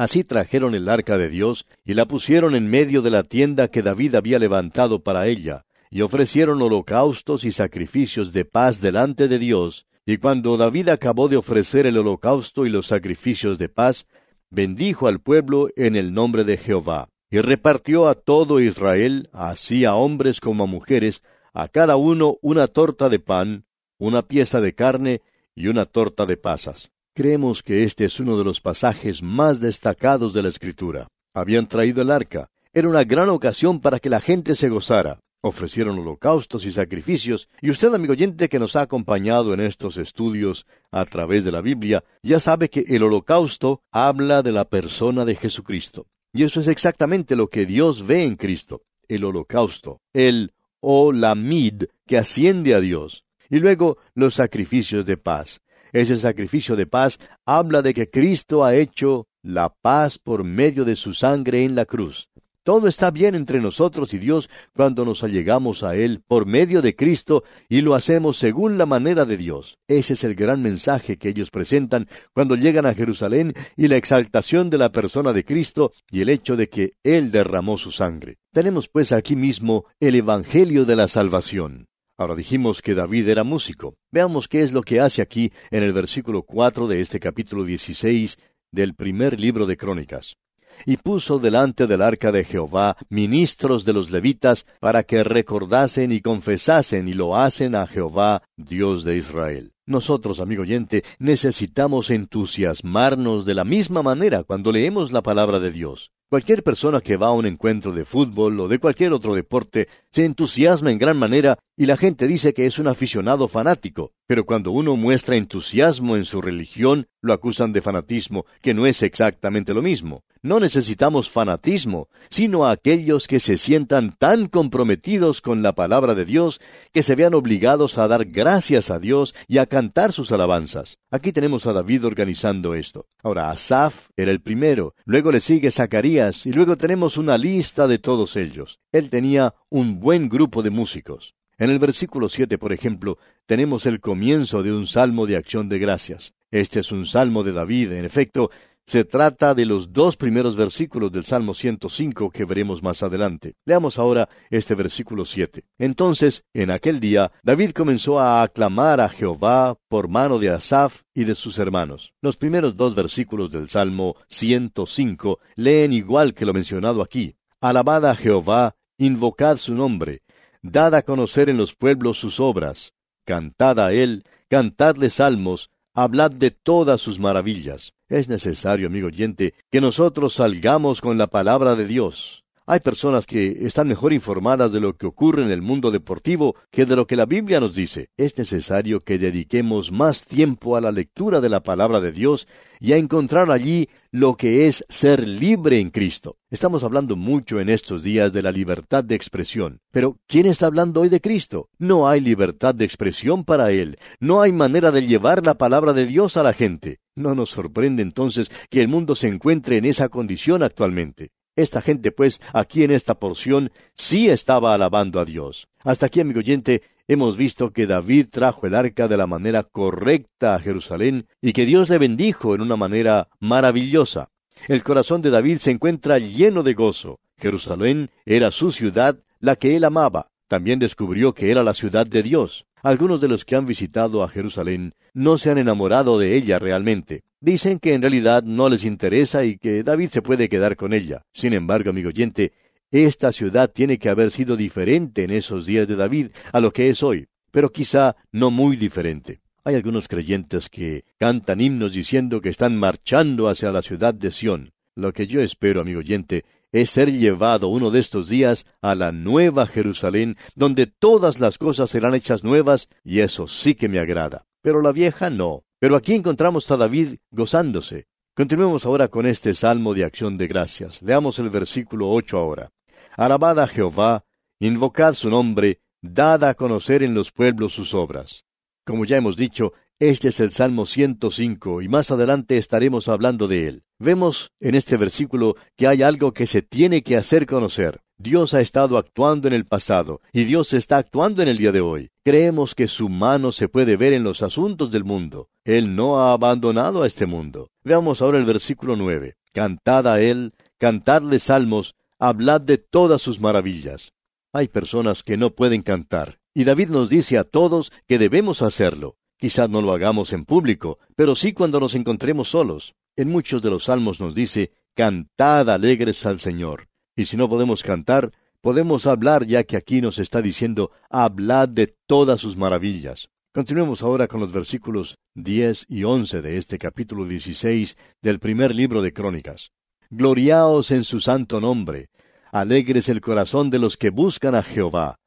Así 0.00 0.24
trajeron 0.24 0.74
el 0.74 0.88
arca 0.88 1.18
de 1.18 1.28
Dios 1.28 1.66
y 1.84 1.92
la 1.92 2.06
pusieron 2.06 2.54
en 2.56 2.70
medio 2.70 3.02
de 3.02 3.10
la 3.10 3.22
tienda 3.22 3.68
que 3.68 3.82
David 3.82 4.14
había 4.14 4.38
levantado 4.38 5.02
para 5.02 5.26
ella, 5.26 5.66
y 5.90 6.00
ofrecieron 6.00 6.62
holocaustos 6.62 7.44
y 7.44 7.52
sacrificios 7.52 8.32
de 8.32 8.46
paz 8.46 8.80
delante 8.80 9.28
de 9.28 9.38
Dios, 9.38 9.86
y 10.06 10.16
cuando 10.16 10.56
David 10.56 10.88
acabó 10.88 11.28
de 11.28 11.36
ofrecer 11.36 11.86
el 11.86 11.98
holocausto 11.98 12.64
y 12.64 12.70
los 12.70 12.86
sacrificios 12.86 13.58
de 13.58 13.68
paz, 13.68 14.06
bendijo 14.48 15.06
al 15.06 15.20
pueblo 15.20 15.68
en 15.76 15.96
el 15.96 16.14
nombre 16.14 16.44
de 16.44 16.56
Jehová, 16.56 17.10
y 17.30 17.42
repartió 17.42 18.08
a 18.08 18.14
todo 18.14 18.58
Israel, 18.58 19.28
así 19.34 19.84
a 19.84 19.96
hombres 19.96 20.40
como 20.40 20.64
a 20.64 20.66
mujeres, 20.66 21.22
a 21.52 21.68
cada 21.68 21.96
uno 21.96 22.38
una 22.40 22.68
torta 22.68 23.10
de 23.10 23.18
pan, 23.18 23.66
una 23.98 24.22
pieza 24.22 24.62
de 24.62 24.74
carne 24.74 25.20
y 25.54 25.66
una 25.66 25.84
torta 25.84 26.24
de 26.24 26.38
pasas. 26.38 26.90
Creemos 27.20 27.62
que 27.62 27.84
este 27.84 28.06
es 28.06 28.18
uno 28.18 28.38
de 28.38 28.44
los 28.44 28.62
pasajes 28.62 29.22
más 29.22 29.60
destacados 29.60 30.32
de 30.32 30.42
la 30.42 30.48
Escritura. 30.48 31.06
Habían 31.34 31.68
traído 31.68 32.00
el 32.00 32.10
arca. 32.10 32.48
Era 32.72 32.88
una 32.88 33.04
gran 33.04 33.28
ocasión 33.28 33.78
para 33.78 33.98
que 33.98 34.08
la 34.08 34.20
gente 34.20 34.56
se 34.56 34.70
gozara. 34.70 35.20
Ofrecieron 35.42 35.98
holocaustos 35.98 36.64
y 36.64 36.72
sacrificios, 36.72 37.50
y 37.60 37.68
usted, 37.68 37.92
amigo 37.92 38.14
oyente 38.14 38.48
que 38.48 38.58
nos 38.58 38.74
ha 38.74 38.80
acompañado 38.80 39.52
en 39.52 39.60
estos 39.60 39.98
estudios 39.98 40.64
a 40.90 41.04
través 41.04 41.44
de 41.44 41.52
la 41.52 41.60
Biblia, 41.60 42.02
ya 42.22 42.40
sabe 42.40 42.70
que 42.70 42.86
el 42.88 43.02
holocausto 43.02 43.82
habla 43.92 44.42
de 44.42 44.52
la 44.52 44.64
persona 44.64 45.26
de 45.26 45.36
Jesucristo. 45.36 46.06
Y 46.32 46.44
eso 46.44 46.58
es 46.60 46.68
exactamente 46.68 47.36
lo 47.36 47.48
que 47.48 47.66
Dios 47.66 48.06
ve 48.06 48.22
en 48.22 48.36
Cristo, 48.36 48.80
el 49.08 49.26
holocausto, 49.26 50.00
el 50.14 50.54
olamid 50.80 51.82
que 52.06 52.16
asciende 52.16 52.72
a 52.72 52.80
Dios, 52.80 53.24
y 53.50 53.58
luego 53.58 53.98
los 54.14 54.32
sacrificios 54.32 55.04
de 55.04 55.18
paz. 55.18 55.60
Ese 55.92 56.16
sacrificio 56.16 56.76
de 56.76 56.86
paz 56.86 57.18
habla 57.46 57.82
de 57.82 57.94
que 57.94 58.10
Cristo 58.10 58.64
ha 58.64 58.74
hecho 58.74 59.26
la 59.42 59.70
paz 59.70 60.18
por 60.18 60.44
medio 60.44 60.84
de 60.84 60.96
su 60.96 61.14
sangre 61.14 61.64
en 61.64 61.74
la 61.74 61.86
cruz. 61.86 62.28
Todo 62.62 62.88
está 62.88 63.10
bien 63.10 63.34
entre 63.34 63.60
nosotros 63.60 64.12
y 64.12 64.18
Dios 64.18 64.50
cuando 64.74 65.06
nos 65.06 65.24
allegamos 65.24 65.82
a 65.82 65.96
Él 65.96 66.22
por 66.28 66.44
medio 66.44 66.82
de 66.82 66.94
Cristo 66.94 67.42
y 67.70 67.80
lo 67.80 67.94
hacemos 67.94 68.36
según 68.36 68.76
la 68.76 68.84
manera 68.84 69.24
de 69.24 69.38
Dios. 69.38 69.78
Ese 69.88 70.12
es 70.12 70.24
el 70.24 70.34
gran 70.34 70.62
mensaje 70.62 71.16
que 71.16 71.30
ellos 71.30 71.50
presentan 71.50 72.06
cuando 72.34 72.56
llegan 72.56 72.84
a 72.84 72.94
Jerusalén 72.94 73.54
y 73.76 73.88
la 73.88 73.96
exaltación 73.96 74.68
de 74.68 74.76
la 74.76 74.92
persona 74.92 75.32
de 75.32 75.42
Cristo 75.42 75.92
y 76.10 76.20
el 76.20 76.28
hecho 76.28 76.54
de 76.54 76.68
que 76.68 76.92
Él 77.02 77.30
derramó 77.30 77.78
su 77.78 77.92
sangre. 77.92 78.36
Tenemos 78.52 78.88
pues 78.88 79.12
aquí 79.12 79.36
mismo 79.36 79.86
el 79.98 80.14
Evangelio 80.14 80.84
de 80.84 80.96
la 80.96 81.08
Salvación. 81.08 81.89
Ahora 82.20 82.34
dijimos 82.34 82.82
que 82.82 82.94
David 82.94 83.28
era 83.28 83.44
músico. 83.44 83.96
Veamos 84.12 84.46
qué 84.46 84.60
es 84.60 84.72
lo 84.72 84.82
que 84.82 85.00
hace 85.00 85.22
aquí 85.22 85.50
en 85.70 85.82
el 85.82 85.94
versículo 85.94 86.42
cuatro 86.42 86.86
de 86.86 87.00
este 87.00 87.18
capítulo 87.18 87.64
dieciséis 87.64 88.36
del 88.70 88.94
primer 88.94 89.40
libro 89.40 89.64
de 89.64 89.78
Crónicas. 89.78 90.36
Y 90.84 90.98
puso 90.98 91.38
delante 91.38 91.86
del 91.86 92.02
arca 92.02 92.30
de 92.30 92.44
Jehová 92.44 92.98
ministros 93.08 93.86
de 93.86 93.94
los 93.94 94.10
levitas 94.10 94.66
para 94.80 95.02
que 95.02 95.24
recordasen 95.24 96.12
y 96.12 96.20
confesasen 96.20 97.08
y 97.08 97.14
lo 97.14 97.38
hacen 97.38 97.74
a 97.74 97.86
Jehová, 97.86 98.42
Dios 98.54 99.02
de 99.04 99.16
Israel. 99.16 99.72
Nosotros, 99.86 100.40
amigo 100.40 100.60
oyente, 100.60 101.04
necesitamos 101.18 102.10
entusiasmarnos 102.10 103.46
de 103.46 103.54
la 103.54 103.64
misma 103.64 104.02
manera 104.02 104.44
cuando 104.44 104.72
leemos 104.72 105.10
la 105.10 105.22
palabra 105.22 105.58
de 105.58 105.72
Dios. 105.72 106.12
Cualquier 106.30 106.62
persona 106.62 107.00
que 107.00 107.16
va 107.16 107.26
a 107.26 107.32
un 107.32 107.44
encuentro 107.44 107.90
de 107.90 108.04
fútbol 108.04 108.60
o 108.60 108.68
de 108.68 108.78
cualquier 108.78 109.12
otro 109.12 109.34
deporte 109.34 109.88
se 110.12 110.24
entusiasma 110.24 110.92
en 110.92 110.98
gran 110.98 111.18
manera 111.18 111.58
y 111.76 111.86
la 111.86 111.96
gente 111.96 112.28
dice 112.28 112.54
que 112.54 112.66
es 112.66 112.78
un 112.78 112.86
aficionado 112.86 113.48
fanático, 113.48 114.12
pero 114.28 114.46
cuando 114.46 114.70
uno 114.70 114.94
muestra 114.94 115.34
entusiasmo 115.34 116.16
en 116.16 116.24
su 116.24 116.40
religión, 116.40 117.08
lo 117.20 117.32
acusan 117.32 117.72
de 117.72 117.82
fanatismo, 117.82 118.46
que 118.62 118.74
no 118.74 118.86
es 118.86 119.02
exactamente 119.02 119.74
lo 119.74 119.82
mismo. 119.82 120.22
No 120.42 120.58
necesitamos 120.58 121.28
fanatismo, 121.28 122.08
sino 122.30 122.64
a 122.64 122.70
aquellos 122.70 123.28
que 123.28 123.40
se 123.40 123.58
sientan 123.58 124.16
tan 124.16 124.48
comprometidos 124.48 125.42
con 125.42 125.62
la 125.62 125.74
palabra 125.74 126.14
de 126.14 126.24
Dios 126.24 126.62
que 126.92 127.02
se 127.02 127.14
vean 127.14 127.34
obligados 127.34 127.98
a 127.98 128.08
dar 128.08 128.24
gracias 128.24 128.90
a 128.90 128.98
Dios 128.98 129.34
y 129.48 129.58
a 129.58 129.66
cantar 129.66 130.12
sus 130.12 130.32
alabanzas. 130.32 130.96
Aquí 131.10 131.32
tenemos 131.32 131.66
a 131.66 131.74
David 131.74 132.06
organizando 132.06 132.74
esto. 132.74 133.04
Ahora, 133.22 133.50
Asaf 133.50 134.08
era 134.16 134.30
el 134.30 134.40
primero, 134.40 134.94
luego 135.04 135.30
le 135.30 135.40
sigue 135.40 135.70
Zacarías 135.70 136.46
y 136.46 136.52
luego 136.52 136.78
tenemos 136.78 137.18
una 137.18 137.36
lista 137.36 137.86
de 137.86 137.98
todos 137.98 138.36
ellos. 138.36 138.78
Él 138.92 139.10
tenía 139.10 139.54
un 139.68 140.00
buen 140.00 140.30
grupo 140.30 140.62
de 140.62 140.70
músicos. 140.70 141.34
En 141.58 141.68
el 141.68 141.78
versículo 141.78 142.30
siete, 142.30 142.56
por 142.56 142.72
ejemplo, 142.72 143.18
tenemos 143.44 143.84
el 143.84 144.00
comienzo 144.00 144.62
de 144.62 144.72
un 144.72 144.86
salmo 144.86 145.26
de 145.26 145.36
acción 145.36 145.68
de 145.68 145.78
gracias. 145.78 146.32
Este 146.50 146.80
es 146.80 146.90
un 146.90 147.04
salmo 147.04 147.44
de 147.44 147.52
David, 147.52 147.92
en 147.92 148.04
efecto, 148.04 148.50
se 148.90 149.04
trata 149.04 149.54
de 149.54 149.66
los 149.66 149.92
dos 149.92 150.16
primeros 150.16 150.56
versículos 150.56 151.12
del 151.12 151.22
Salmo 151.22 151.54
105 151.54 152.28
que 152.30 152.44
veremos 152.44 152.82
más 152.82 153.04
adelante. 153.04 153.54
Leamos 153.64 154.00
ahora 154.00 154.28
este 154.50 154.74
versículo 154.74 155.24
7. 155.24 155.62
Entonces, 155.78 156.42
en 156.52 156.72
aquel 156.72 156.98
día, 156.98 157.30
David 157.44 157.70
comenzó 157.70 158.18
a 158.18 158.42
aclamar 158.42 159.00
a 159.00 159.08
Jehová 159.08 159.76
por 159.86 160.08
mano 160.08 160.40
de 160.40 160.50
Asaf 160.50 161.02
y 161.14 161.22
de 161.22 161.36
sus 161.36 161.60
hermanos. 161.60 162.14
Los 162.20 162.36
primeros 162.36 162.76
dos 162.76 162.96
versículos 162.96 163.52
del 163.52 163.68
Salmo 163.68 164.16
105 164.26 165.38
leen 165.54 165.92
igual 165.92 166.34
que 166.34 166.44
lo 166.44 166.52
mencionado 166.52 167.00
aquí. 167.00 167.36
Alabad 167.60 168.06
a 168.06 168.16
Jehová, 168.16 168.74
invocad 168.98 169.58
su 169.58 169.72
nombre, 169.72 170.22
dad 170.62 170.96
a 170.96 171.02
conocer 171.02 171.48
en 171.48 171.58
los 171.58 171.76
pueblos 171.76 172.18
sus 172.18 172.40
obras, 172.40 172.92
cantad 173.24 173.78
a 173.78 173.92
él, 173.92 174.24
cantadle 174.48 175.10
salmos, 175.10 175.70
hablad 175.94 176.30
de 176.30 176.50
todas 176.50 177.00
sus 177.00 177.18
maravillas. 177.18 177.92
Es 178.08 178.28
necesario, 178.28 178.88
amigo 178.88 179.08
oyente, 179.08 179.54
que 179.70 179.80
nosotros 179.80 180.34
salgamos 180.34 181.00
con 181.00 181.18
la 181.18 181.28
palabra 181.28 181.76
de 181.76 181.86
Dios. 181.86 182.44
Hay 182.70 182.78
personas 182.78 183.26
que 183.26 183.66
están 183.66 183.88
mejor 183.88 184.12
informadas 184.12 184.70
de 184.70 184.78
lo 184.78 184.96
que 184.96 185.08
ocurre 185.08 185.42
en 185.42 185.50
el 185.50 185.60
mundo 185.60 185.90
deportivo 185.90 186.54
que 186.70 186.86
de 186.86 186.94
lo 186.94 187.04
que 187.04 187.16
la 187.16 187.26
Biblia 187.26 187.58
nos 187.58 187.74
dice. 187.74 188.10
Es 188.16 188.38
necesario 188.38 189.00
que 189.00 189.18
dediquemos 189.18 189.90
más 189.90 190.24
tiempo 190.24 190.76
a 190.76 190.80
la 190.80 190.92
lectura 190.92 191.40
de 191.40 191.48
la 191.48 191.64
palabra 191.64 192.00
de 192.00 192.12
Dios 192.12 192.46
y 192.78 192.92
a 192.92 192.96
encontrar 192.96 193.50
allí 193.50 193.88
lo 194.12 194.36
que 194.36 194.68
es 194.68 194.84
ser 194.88 195.26
libre 195.26 195.80
en 195.80 195.90
Cristo. 195.90 196.36
Estamos 196.48 196.84
hablando 196.84 197.16
mucho 197.16 197.58
en 197.58 197.70
estos 197.70 198.04
días 198.04 198.32
de 198.32 198.42
la 198.42 198.52
libertad 198.52 199.02
de 199.02 199.16
expresión. 199.16 199.80
Pero, 199.90 200.18
¿quién 200.28 200.46
está 200.46 200.66
hablando 200.66 201.00
hoy 201.00 201.08
de 201.08 201.20
Cristo? 201.20 201.70
No 201.76 202.08
hay 202.08 202.20
libertad 202.20 202.72
de 202.76 202.84
expresión 202.84 203.42
para 203.42 203.72
Él. 203.72 203.96
No 204.20 204.42
hay 204.42 204.52
manera 204.52 204.92
de 204.92 205.04
llevar 205.04 205.44
la 205.44 205.54
palabra 205.58 205.92
de 205.92 206.06
Dios 206.06 206.36
a 206.36 206.44
la 206.44 206.52
gente. 206.52 207.00
No 207.16 207.34
nos 207.34 207.50
sorprende 207.50 208.04
entonces 208.04 208.48
que 208.70 208.80
el 208.80 208.86
mundo 208.86 209.16
se 209.16 209.26
encuentre 209.26 209.76
en 209.76 209.86
esa 209.86 210.08
condición 210.08 210.62
actualmente. 210.62 211.32
Esta 211.56 211.80
gente, 211.80 212.12
pues, 212.12 212.40
aquí 212.52 212.84
en 212.84 212.90
esta 212.90 213.14
porción, 213.14 213.72
sí 213.94 214.28
estaba 214.28 214.74
alabando 214.74 215.20
a 215.20 215.24
Dios. 215.24 215.68
Hasta 215.82 216.06
aquí, 216.06 216.20
amigo 216.20 216.40
oyente, 216.40 216.82
hemos 217.08 217.36
visto 217.36 217.72
que 217.72 217.86
David 217.86 218.28
trajo 218.30 218.66
el 218.66 218.74
arca 218.74 219.08
de 219.08 219.16
la 219.16 219.26
manera 219.26 219.64
correcta 219.64 220.54
a 220.54 220.60
Jerusalén 220.60 221.26
y 221.40 221.52
que 221.52 221.66
Dios 221.66 221.90
le 221.90 221.98
bendijo 221.98 222.54
en 222.54 222.60
una 222.60 222.76
manera 222.76 223.28
maravillosa. 223.40 224.30
El 224.68 224.84
corazón 224.84 225.22
de 225.22 225.30
David 225.30 225.58
se 225.58 225.70
encuentra 225.70 226.18
lleno 226.18 226.62
de 226.62 226.74
gozo. 226.74 227.18
Jerusalén 227.38 228.10
era 228.24 228.50
su 228.50 228.72
ciudad, 228.72 229.18
la 229.40 229.56
que 229.56 229.76
él 229.76 229.84
amaba. 229.84 230.28
También 230.48 230.78
descubrió 230.78 231.32
que 231.32 231.50
era 231.50 231.62
la 231.62 231.74
ciudad 231.74 232.06
de 232.06 232.22
Dios. 232.22 232.66
Algunos 232.82 233.20
de 233.20 233.28
los 233.28 233.44
que 233.44 233.56
han 233.56 233.66
visitado 233.66 234.22
a 234.22 234.28
Jerusalén 234.28 234.94
no 235.14 235.38
se 235.38 235.50
han 235.50 235.58
enamorado 235.58 236.18
de 236.18 236.36
ella 236.36 236.58
realmente. 236.58 237.24
Dicen 237.42 237.78
que 237.78 237.94
en 237.94 238.02
realidad 238.02 238.42
no 238.42 238.68
les 238.68 238.84
interesa 238.84 239.44
y 239.44 239.56
que 239.56 239.82
David 239.82 240.10
se 240.10 240.20
puede 240.20 240.46
quedar 240.46 240.76
con 240.76 240.92
ella. 240.92 241.22
Sin 241.32 241.54
embargo, 241.54 241.88
amigo 241.88 242.08
oyente, 242.08 242.52
esta 242.90 243.32
ciudad 243.32 243.70
tiene 243.72 243.98
que 243.98 244.10
haber 244.10 244.30
sido 244.30 244.56
diferente 244.56 245.24
en 245.24 245.30
esos 245.30 245.64
días 245.64 245.88
de 245.88 245.96
David 245.96 246.28
a 246.52 246.60
lo 246.60 246.70
que 246.70 246.90
es 246.90 247.02
hoy, 247.02 247.28
pero 247.50 247.70
quizá 247.70 248.16
no 248.30 248.50
muy 248.50 248.76
diferente. 248.76 249.40
Hay 249.64 249.74
algunos 249.74 250.06
creyentes 250.06 250.68
que 250.68 251.04
cantan 251.18 251.62
himnos 251.62 251.92
diciendo 251.92 252.42
que 252.42 252.50
están 252.50 252.76
marchando 252.76 253.48
hacia 253.48 253.72
la 253.72 253.80
ciudad 253.80 254.12
de 254.12 254.30
Sión. 254.30 254.72
Lo 254.94 255.12
que 255.14 255.26
yo 255.26 255.40
espero, 255.40 255.80
amigo 255.80 256.00
oyente, 256.00 256.44
es 256.72 256.90
ser 256.90 257.10
llevado 257.10 257.68
uno 257.68 257.90
de 257.90 258.00
estos 258.00 258.28
días 258.28 258.66
a 258.82 258.94
la 258.94 259.12
nueva 259.12 259.66
Jerusalén, 259.66 260.36
donde 260.54 260.86
todas 260.86 261.40
las 261.40 261.56
cosas 261.56 261.88
serán 261.88 262.14
hechas 262.14 262.44
nuevas, 262.44 262.88
y 263.02 263.20
eso 263.20 263.48
sí 263.48 263.74
que 263.74 263.88
me 263.88 263.98
agrada. 263.98 264.46
Pero 264.62 264.82
la 264.82 264.92
vieja 264.92 265.30
no. 265.30 265.64
Pero 265.80 265.96
aquí 265.96 266.14
encontramos 266.14 266.70
a 266.70 266.76
David 266.76 267.16
gozándose. 267.30 268.06
Continuemos 268.36 268.84
ahora 268.84 269.08
con 269.08 269.24
este 269.26 269.54
salmo 269.54 269.94
de 269.94 270.04
acción 270.04 270.36
de 270.36 270.46
gracias. 270.46 271.00
Leamos 271.00 271.38
el 271.38 271.48
versículo 271.48 272.10
ocho 272.10 272.36
ahora. 272.36 272.70
Alabad 273.16 273.58
a 273.58 273.66
Jehová, 273.66 274.24
invocad 274.60 275.14
su 275.14 275.30
nombre, 275.30 275.80
dad 276.02 276.44
a 276.44 276.54
conocer 276.54 277.02
en 277.02 277.14
los 277.14 277.32
pueblos 277.32 277.72
sus 277.72 277.94
obras. 277.94 278.44
Como 278.84 279.06
ya 279.06 279.16
hemos 279.16 279.38
dicho, 279.38 279.72
este 279.98 280.28
es 280.28 280.40
el 280.40 280.50
Salmo 280.50 280.84
105 280.84 281.80
y 281.80 281.88
más 281.88 282.10
adelante 282.10 282.58
estaremos 282.58 283.08
hablando 283.08 283.48
de 283.48 283.68
él. 283.68 283.82
Vemos 283.98 284.52
en 284.60 284.74
este 284.74 284.98
versículo 284.98 285.56
que 285.76 285.86
hay 285.86 286.02
algo 286.02 286.32
que 286.32 286.46
se 286.46 286.60
tiene 286.60 287.02
que 287.02 287.16
hacer 287.16 287.46
conocer. 287.46 288.02
Dios 288.22 288.52
ha 288.52 288.60
estado 288.60 288.98
actuando 288.98 289.48
en 289.48 289.54
el 289.54 289.64
pasado 289.64 290.20
y 290.30 290.44
Dios 290.44 290.74
está 290.74 290.98
actuando 290.98 291.40
en 291.42 291.48
el 291.48 291.56
día 291.56 291.72
de 291.72 291.80
hoy. 291.80 292.10
Creemos 292.22 292.74
que 292.74 292.86
su 292.86 293.08
mano 293.08 293.50
se 293.50 293.66
puede 293.66 293.96
ver 293.96 294.12
en 294.12 294.24
los 294.24 294.42
asuntos 294.42 294.90
del 294.90 295.04
mundo. 295.04 295.48
Él 295.64 295.96
no 295.96 296.20
ha 296.20 296.34
abandonado 296.34 297.02
a 297.02 297.06
este 297.06 297.24
mundo. 297.24 297.70
Veamos 297.82 298.20
ahora 298.20 298.36
el 298.36 298.44
versículo 298.44 298.94
nueve. 298.94 299.36
Cantad 299.54 300.06
a 300.06 300.20
Él, 300.20 300.52
cantadle 300.76 301.38
salmos, 301.38 301.94
hablad 302.18 302.60
de 302.60 302.76
todas 302.76 303.22
sus 303.22 303.40
maravillas. 303.40 304.12
Hay 304.52 304.68
personas 304.68 305.22
que 305.22 305.38
no 305.38 305.54
pueden 305.54 305.80
cantar, 305.80 306.40
y 306.52 306.64
David 306.64 306.90
nos 306.90 307.08
dice 307.08 307.38
a 307.38 307.44
todos 307.44 307.90
que 308.06 308.18
debemos 308.18 308.60
hacerlo. 308.60 309.16
Quizás 309.38 309.70
no 309.70 309.80
lo 309.80 309.94
hagamos 309.94 310.34
en 310.34 310.44
público, 310.44 310.98
pero 311.16 311.34
sí 311.34 311.54
cuando 311.54 311.80
nos 311.80 311.94
encontremos 311.94 312.50
solos. 312.50 312.94
En 313.16 313.30
muchos 313.30 313.62
de 313.62 313.70
los 313.70 313.84
salmos 313.84 314.20
nos 314.20 314.34
dice, 314.34 314.72
Cantad 314.94 315.70
alegres 315.70 316.26
al 316.26 316.38
Señor. 316.38 316.89
Y 317.16 317.24
si 317.26 317.36
no 317.36 317.48
podemos 317.48 317.82
cantar, 317.82 318.32
podemos 318.60 319.06
hablar 319.06 319.46
ya 319.46 319.64
que 319.64 319.76
aquí 319.76 320.00
nos 320.00 320.18
está 320.18 320.42
diciendo, 320.42 320.90
Hablad 321.08 321.68
de 321.68 321.86
todas 322.06 322.40
sus 322.40 322.56
maravillas. 322.56 323.28
Continuemos 323.52 324.02
ahora 324.02 324.28
con 324.28 324.38
los 324.38 324.52
versículos 324.52 325.18
diez 325.34 325.84
y 325.88 326.04
once 326.04 326.40
de 326.40 326.56
este 326.56 326.78
capítulo 326.78 327.24
dieciséis 327.24 327.96
del 328.22 328.38
primer 328.38 328.74
libro 328.74 329.02
de 329.02 329.12
Crónicas. 329.12 329.72
Gloriaos 330.08 330.92
en 330.92 331.02
su 331.02 331.18
santo 331.18 331.60
nombre, 331.60 332.10
alegres 332.52 333.08
el 333.08 333.20
corazón 333.20 333.70
de 333.70 333.80
los 333.80 333.96
que 333.96 334.10
buscan 334.10 334.54
a 334.54 334.62
Jehová. 334.62 335.18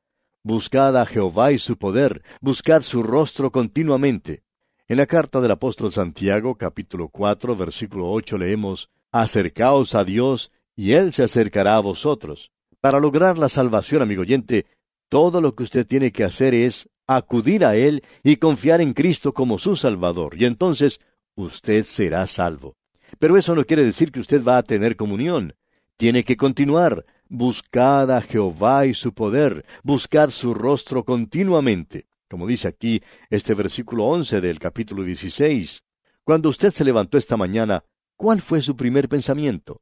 Buscad 0.42 0.96
a 0.98 1.06
Jehová 1.06 1.52
y 1.52 1.58
su 1.58 1.78
poder, 1.78 2.24
buscad 2.40 2.82
su 2.82 3.04
rostro 3.04 3.52
continuamente. 3.52 4.44
En 4.88 4.98
la 4.98 5.06
carta 5.06 5.42
del 5.42 5.52
apóstol 5.52 5.92
Santiago, 5.92 6.56
capítulo 6.56 7.10
cuatro, 7.10 7.58
versículo 7.58 8.10
ocho, 8.10 8.38
leemos 8.38 8.90
Acercaos 9.12 9.96
a 9.96 10.06
Dios, 10.06 10.52
y 10.76 10.94
Él 10.94 11.14
se 11.14 11.24
acercará 11.24 11.76
a 11.76 11.82
vosotros. 11.82 12.52
Para 12.82 13.00
lograr 13.00 13.38
la 13.38 13.50
salvación, 13.50 14.02
amigo 14.02 14.22
oyente, 14.22 14.66
todo 15.10 15.42
lo 15.42 15.56
que 15.56 15.64
usted 15.64 15.86
tiene 15.86 16.12
que 16.12 16.24
hacer 16.24 16.54
es 16.54 16.90
acudir 17.08 17.66
a 17.66 17.76
Él 17.76 18.04
y 18.24 18.38
confiar 18.38 18.82
en 18.82 18.94
Cristo 18.94 19.34
como 19.34 19.60
su 19.60 19.76
Salvador, 19.76 20.36
y 20.38 20.46
entonces 20.46 21.00
usted 21.36 21.84
será 21.84 22.26
salvo. 22.28 22.76
Pero 23.20 23.38
eso 23.38 23.56
no 23.56 23.64
quiere 23.64 23.84
decir 23.84 24.12
que 24.12 24.20
usted 24.20 24.44
va 24.44 24.58
a 24.58 24.64
tener 24.64 24.96
comunión. 24.96 25.54
Tiene 25.98 26.24
que 26.24 26.36
continuar, 26.36 27.06
Buscad 27.36 28.12
a 28.12 28.22
Jehová 28.22 28.86
y 28.86 28.94
su 28.94 29.12
poder, 29.12 29.66
buscad 29.82 30.30
su 30.30 30.54
rostro 30.54 31.04
continuamente. 31.04 32.06
Como 32.30 32.46
dice 32.46 32.68
aquí 32.68 33.02
este 33.32 33.56
versículo 33.56 34.06
once 34.06 34.40
del 34.40 34.60
capítulo 34.60 35.04
dieciséis. 35.04 35.82
Cuando 36.24 36.50
usted 36.50 36.72
se 36.72 36.84
levantó 36.84 37.18
esta 37.18 37.36
mañana, 37.36 37.84
¿cuál 38.16 38.40
fue 38.40 38.62
su 38.62 38.76
primer 38.76 39.10
pensamiento? 39.10 39.82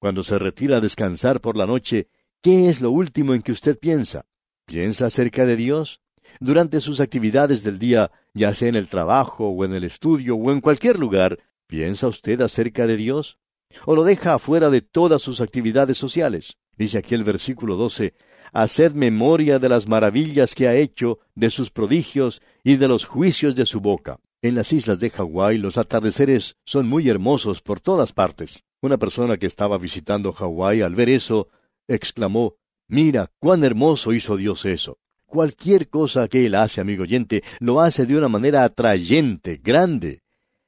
Cuando 0.00 0.22
se 0.22 0.38
retira 0.38 0.78
a 0.78 0.80
descansar 0.80 1.42
por 1.42 1.58
la 1.58 1.66
noche, 1.66 2.08
¿qué 2.40 2.70
es 2.70 2.80
lo 2.80 2.90
último 2.90 3.34
en 3.34 3.42
que 3.42 3.52
usted 3.52 3.78
piensa? 3.78 4.24
¿Piensa 4.64 5.04
acerca 5.06 5.44
de 5.44 5.56
Dios? 5.56 6.00
Durante 6.40 6.80
sus 6.80 7.00
actividades 7.00 7.62
del 7.62 7.78
día, 7.78 8.10
ya 8.32 8.54
sea 8.54 8.70
en 8.70 8.76
el 8.76 8.88
trabajo 8.88 9.50
o 9.50 9.62
en 9.62 9.74
el 9.74 9.84
estudio 9.84 10.36
o 10.36 10.50
en 10.52 10.62
cualquier 10.62 10.98
lugar, 10.98 11.38
¿piensa 11.66 12.08
usted 12.08 12.40
acerca 12.40 12.86
de 12.86 12.96
Dios? 12.96 13.36
¿O 13.84 13.94
lo 13.94 14.02
deja 14.04 14.32
afuera 14.32 14.70
de 14.70 14.80
todas 14.80 15.20
sus 15.20 15.42
actividades 15.42 15.98
sociales? 15.98 16.56
Dice 16.78 16.96
aquí 16.96 17.14
el 17.14 17.24
versículo 17.24 17.76
12, 17.76 18.14
Haced 18.54 18.92
memoria 18.92 19.58
de 19.58 19.68
las 19.68 19.86
maravillas 19.86 20.54
que 20.54 20.66
ha 20.66 20.76
hecho, 20.76 21.18
de 21.34 21.50
sus 21.50 21.70
prodigios 21.70 22.40
y 22.64 22.76
de 22.76 22.88
los 22.88 23.04
juicios 23.04 23.54
de 23.54 23.66
su 23.66 23.82
boca. 23.82 24.18
En 24.40 24.54
las 24.54 24.72
islas 24.72 24.98
de 24.98 25.10
Hawái 25.10 25.58
los 25.58 25.76
atardeceres 25.76 26.56
son 26.64 26.88
muy 26.88 27.10
hermosos 27.10 27.60
por 27.60 27.80
todas 27.80 28.14
partes. 28.14 28.64
Una 28.82 28.96
persona 28.96 29.36
que 29.36 29.46
estaba 29.46 29.76
visitando 29.76 30.32
Hawái 30.32 30.80
al 30.80 30.94
ver 30.94 31.10
eso, 31.10 31.48
exclamó, 31.86 32.56
Mira, 32.88 33.30
cuán 33.38 33.62
hermoso 33.62 34.12
hizo 34.12 34.36
Dios 34.36 34.64
eso. 34.64 34.98
Cualquier 35.26 35.88
cosa 35.88 36.26
que 36.28 36.46
él 36.46 36.54
hace, 36.54 36.80
amigo 36.80 37.02
oyente, 37.02 37.44
lo 37.60 37.80
hace 37.80 38.06
de 38.06 38.16
una 38.16 38.28
manera 38.28 38.64
atrayente, 38.64 39.60
grande. 39.62 40.22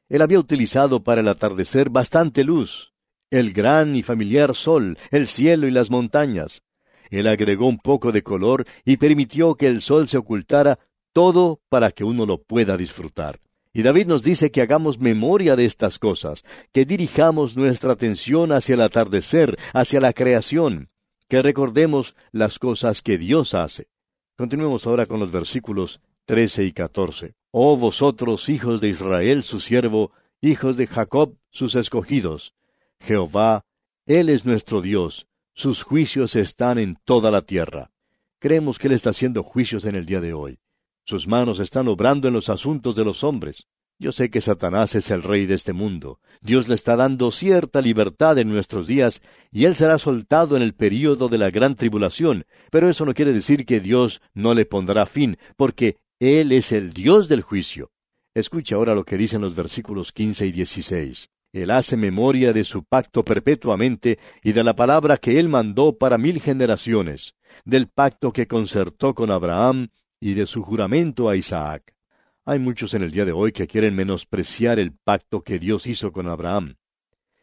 Él 0.08 0.22
había 0.22 0.38
utilizado 0.38 1.02
para 1.02 1.22
el 1.22 1.28
atardecer 1.28 1.90
bastante 1.90 2.44
luz, 2.44 2.92
el 3.30 3.52
gran 3.52 3.96
y 3.96 4.02
familiar 4.02 4.54
sol, 4.54 4.98
el 5.10 5.26
cielo 5.26 5.66
y 5.66 5.70
las 5.70 5.90
montañas. 5.90 6.62
Él 7.10 7.26
agregó 7.26 7.66
un 7.66 7.78
poco 7.78 8.12
de 8.12 8.22
color 8.22 8.66
y 8.84 8.98
permitió 8.98 9.54
que 9.54 9.66
el 9.66 9.80
sol 9.80 10.06
se 10.06 10.18
ocultara 10.18 10.78
todo 11.12 11.60
para 11.70 11.90
que 11.90 12.04
uno 12.04 12.26
lo 12.26 12.42
pueda 12.42 12.76
disfrutar. 12.76 13.40
Y 13.74 13.82
David 13.82 14.06
nos 14.06 14.22
dice 14.22 14.50
que 14.50 14.60
hagamos 14.60 14.98
memoria 14.98 15.56
de 15.56 15.64
estas 15.64 15.98
cosas, 15.98 16.44
que 16.72 16.84
dirijamos 16.84 17.56
nuestra 17.56 17.92
atención 17.92 18.52
hacia 18.52 18.74
el 18.74 18.82
atardecer, 18.82 19.58
hacia 19.72 20.00
la 20.00 20.12
creación, 20.12 20.90
que 21.26 21.40
recordemos 21.40 22.14
las 22.32 22.58
cosas 22.58 23.00
que 23.00 23.16
Dios 23.16 23.54
hace. 23.54 23.88
Continuemos 24.36 24.86
ahora 24.86 25.06
con 25.06 25.20
los 25.20 25.32
versículos 25.32 26.02
13 26.26 26.64
y 26.64 26.72
14. 26.72 27.34
Oh 27.50 27.76
vosotros, 27.76 28.50
hijos 28.50 28.82
de 28.82 28.88
Israel, 28.88 29.42
su 29.42 29.58
siervo, 29.58 30.12
hijos 30.42 30.76
de 30.76 30.86
Jacob, 30.86 31.36
sus 31.50 31.74
escogidos. 31.74 32.54
Jehová, 33.00 33.64
Él 34.04 34.28
es 34.28 34.44
nuestro 34.44 34.82
Dios, 34.82 35.26
sus 35.54 35.82
juicios 35.82 36.36
están 36.36 36.78
en 36.78 36.98
toda 37.04 37.30
la 37.30 37.40
tierra. 37.40 37.90
Creemos 38.38 38.78
que 38.78 38.88
Él 38.88 38.94
está 38.94 39.10
haciendo 39.10 39.42
juicios 39.42 39.86
en 39.86 39.96
el 39.96 40.04
día 40.04 40.20
de 40.20 40.34
hoy. 40.34 40.58
Sus 41.04 41.26
manos 41.26 41.58
están 41.58 41.88
obrando 41.88 42.28
en 42.28 42.34
los 42.34 42.48
asuntos 42.48 42.94
de 42.94 43.04
los 43.04 43.24
hombres. 43.24 43.66
Yo 43.98 44.10
sé 44.10 44.30
que 44.30 44.40
Satanás 44.40 44.94
es 44.94 45.10
el 45.10 45.22
rey 45.22 45.46
de 45.46 45.54
este 45.54 45.72
mundo. 45.72 46.18
Dios 46.40 46.68
le 46.68 46.74
está 46.74 46.96
dando 46.96 47.30
cierta 47.30 47.80
libertad 47.80 48.38
en 48.38 48.48
nuestros 48.48 48.86
días 48.86 49.22
y 49.52 49.64
él 49.64 49.76
será 49.76 49.98
soltado 49.98 50.56
en 50.56 50.62
el 50.62 50.74
período 50.74 51.28
de 51.28 51.38
la 51.38 51.50
gran 51.50 51.76
tribulación, 51.76 52.44
pero 52.70 52.90
eso 52.90 53.04
no 53.04 53.14
quiere 53.14 53.32
decir 53.32 53.64
que 53.64 53.80
Dios 53.80 54.20
no 54.34 54.54
le 54.54 54.64
pondrá 54.64 55.06
fin, 55.06 55.38
porque 55.56 55.98
Él 56.18 56.50
es 56.50 56.72
el 56.72 56.92
Dios 56.92 57.28
del 57.28 57.42
juicio. 57.42 57.92
Escucha 58.34 58.76
ahora 58.76 58.94
lo 58.94 59.04
que 59.04 59.16
dicen 59.16 59.40
los 59.40 59.54
versículos 59.54 60.10
15 60.10 60.46
y 60.46 60.52
16. 60.52 61.28
Él 61.52 61.70
hace 61.70 61.96
memoria 61.96 62.52
de 62.52 62.64
su 62.64 62.82
pacto 62.82 63.24
perpetuamente 63.24 64.18
y 64.42 64.52
de 64.52 64.64
la 64.64 64.74
palabra 64.74 65.16
que 65.18 65.38
Él 65.38 65.48
mandó 65.48 65.96
para 65.96 66.16
mil 66.16 66.40
generaciones, 66.40 67.34
del 67.64 67.88
pacto 67.88 68.32
que 68.32 68.46
concertó 68.46 69.14
con 69.14 69.30
Abraham 69.30 69.90
y 70.22 70.34
de 70.34 70.46
su 70.46 70.62
juramento 70.62 71.28
a 71.28 71.34
Isaac. 71.34 71.96
Hay 72.44 72.60
muchos 72.60 72.94
en 72.94 73.02
el 73.02 73.10
día 73.10 73.24
de 73.24 73.32
hoy 73.32 73.50
que 73.50 73.66
quieren 73.66 73.96
menospreciar 73.96 74.78
el 74.78 74.92
pacto 74.92 75.42
que 75.42 75.58
Dios 75.58 75.84
hizo 75.88 76.12
con 76.12 76.28
Abraham. 76.28 76.76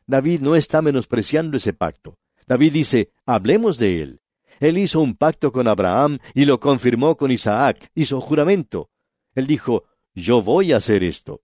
David 0.08 0.40
no 0.40 0.56
está 0.56 0.82
menospreciando 0.82 1.58
ese 1.58 1.74
pacto. 1.74 2.18
David 2.48 2.72
dice, 2.72 3.12
hablemos 3.26 3.80
de 3.80 4.02
él. 4.02 4.22
Él 4.62 4.78
hizo 4.78 5.02
un 5.02 5.16
pacto 5.16 5.52
con 5.52 5.68
Abraham 5.68 6.20
y 6.34 6.46
lo 6.46 6.62
confirmó 6.62 7.18
con 7.18 7.32
Isaac, 7.32 7.92
hizo 7.96 8.22
juramento. 8.22 8.90
Él 9.36 9.46
dijo, 9.46 9.84
yo 10.16 10.42
voy 10.42 10.72
a 10.72 10.78
hacer 10.78 11.04
esto. 11.04 11.42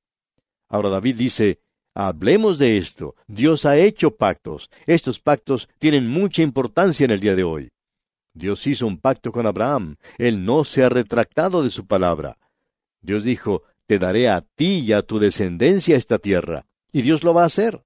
Ahora 0.69 0.88
David 0.88 1.17
dice, 1.17 1.60
hablemos 1.93 2.60
de 2.60 2.78
esto. 2.78 3.15
Dios 3.28 3.65
ha 3.65 3.76
hecho 3.76 4.15
pactos. 4.15 4.69
Estos 4.86 5.19
pactos 5.19 5.67
tienen 5.80 6.08
mucha 6.08 6.43
importancia 6.43 7.04
en 7.04 7.12
el 7.12 7.19
día 7.19 7.36
de 7.36 7.43
hoy. 7.43 7.71
Dios 8.36 8.67
hizo 8.67 8.86
un 8.86 8.98
pacto 8.98 9.32
con 9.32 9.48
Abraham. 9.48 9.95
Él 10.17 10.45
no 10.45 10.65
se 10.65 10.84
ha 10.84 10.89
retractado 10.89 11.63
de 11.63 11.69
su 11.69 11.88
palabra. 11.88 12.38
Dios 13.02 13.24
dijo, 13.24 13.63
te 13.88 13.98
daré 13.98 14.30
a 14.30 14.41
ti 14.41 14.80
y 14.80 14.91
a 14.91 15.02
tu 15.02 15.19
descendencia 15.19 15.95
esta 15.95 16.19
tierra. 16.19 16.65
Y 16.91 17.02
Dios 17.02 17.24
lo 17.24 17.34
va 17.34 17.43
a 17.43 17.48
hacer. 17.48 17.84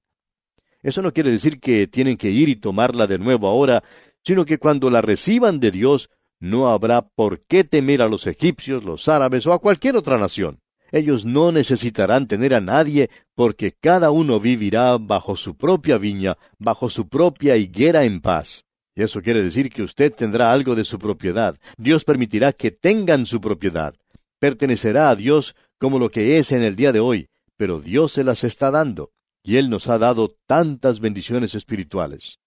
Eso 0.82 1.02
no 1.02 1.14
quiere 1.14 1.32
decir 1.32 1.60
que 1.60 1.88
tienen 1.88 2.18
que 2.18 2.32
ir 2.32 2.50
y 2.50 2.56
tomarla 2.56 3.06
de 3.06 3.20
nuevo 3.20 3.48
ahora, 3.48 3.84
sino 4.24 4.44
que 4.46 4.58
cuando 4.58 4.90
la 4.90 5.02
reciban 5.02 5.60
de 5.60 5.72
Dios, 5.72 6.10
no 6.40 6.70
habrá 6.70 7.08
por 7.08 7.42
qué 7.42 7.64
temer 7.64 8.02
a 8.02 8.08
los 8.08 8.26
egipcios, 8.26 8.84
los 8.84 9.08
árabes 9.08 9.46
o 9.46 9.54
a 9.54 9.60
cualquier 9.60 9.98
otra 9.98 10.18
nación. 10.18 10.62
Ellos 10.92 11.26
no 11.26 11.52
necesitarán 11.52 12.28
tener 12.28 12.56
a 12.56 12.62
nadie 12.62 13.12
porque 13.36 13.72
cada 13.80 14.10
uno 14.10 14.40
vivirá 14.40 14.98
bajo 14.98 15.36
su 15.36 15.56
propia 15.56 16.00
viña, 16.00 16.38
bajo 16.58 16.90
su 16.90 17.08
propia 17.08 17.56
higuera 17.58 18.06
en 18.06 18.22
paz. 18.22 18.66
Y 19.00 19.04
eso 19.04 19.22
quiere 19.22 19.42
decir 19.42 19.72
que 19.72 19.82
usted 19.82 20.14
tendrá 20.14 20.52
algo 20.52 20.76
de 20.76 20.84
su 20.84 21.00
propiedad. 21.00 21.58
Dios 21.78 22.04
permitirá 22.04 22.52
que 22.52 22.72
tengan 22.72 23.26
su 23.26 23.40
propiedad 23.40 23.96
pertenecerá 24.40 25.10
a 25.10 25.16
Dios 25.16 25.56
como 25.78 26.00
lo 26.00 26.10
que 26.10 26.38
es 26.38 26.52
en 26.52 26.64
el 26.64 26.76
día 26.76 26.92
de 26.92 27.00
hoy, 27.00 27.30
pero 27.58 27.80
Dios 27.80 28.14
se 28.14 28.24
las 28.24 28.44
está 28.44 28.72
dando, 28.72 29.12
y 29.44 29.58
Él 29.58 29.70
nos 29.70 29.88
ha 29.88 29.98
dado 29.98 30.36
tantas 30.48 31.00
bendiciones 31.00 31.56
espirituales. 31.56 32.40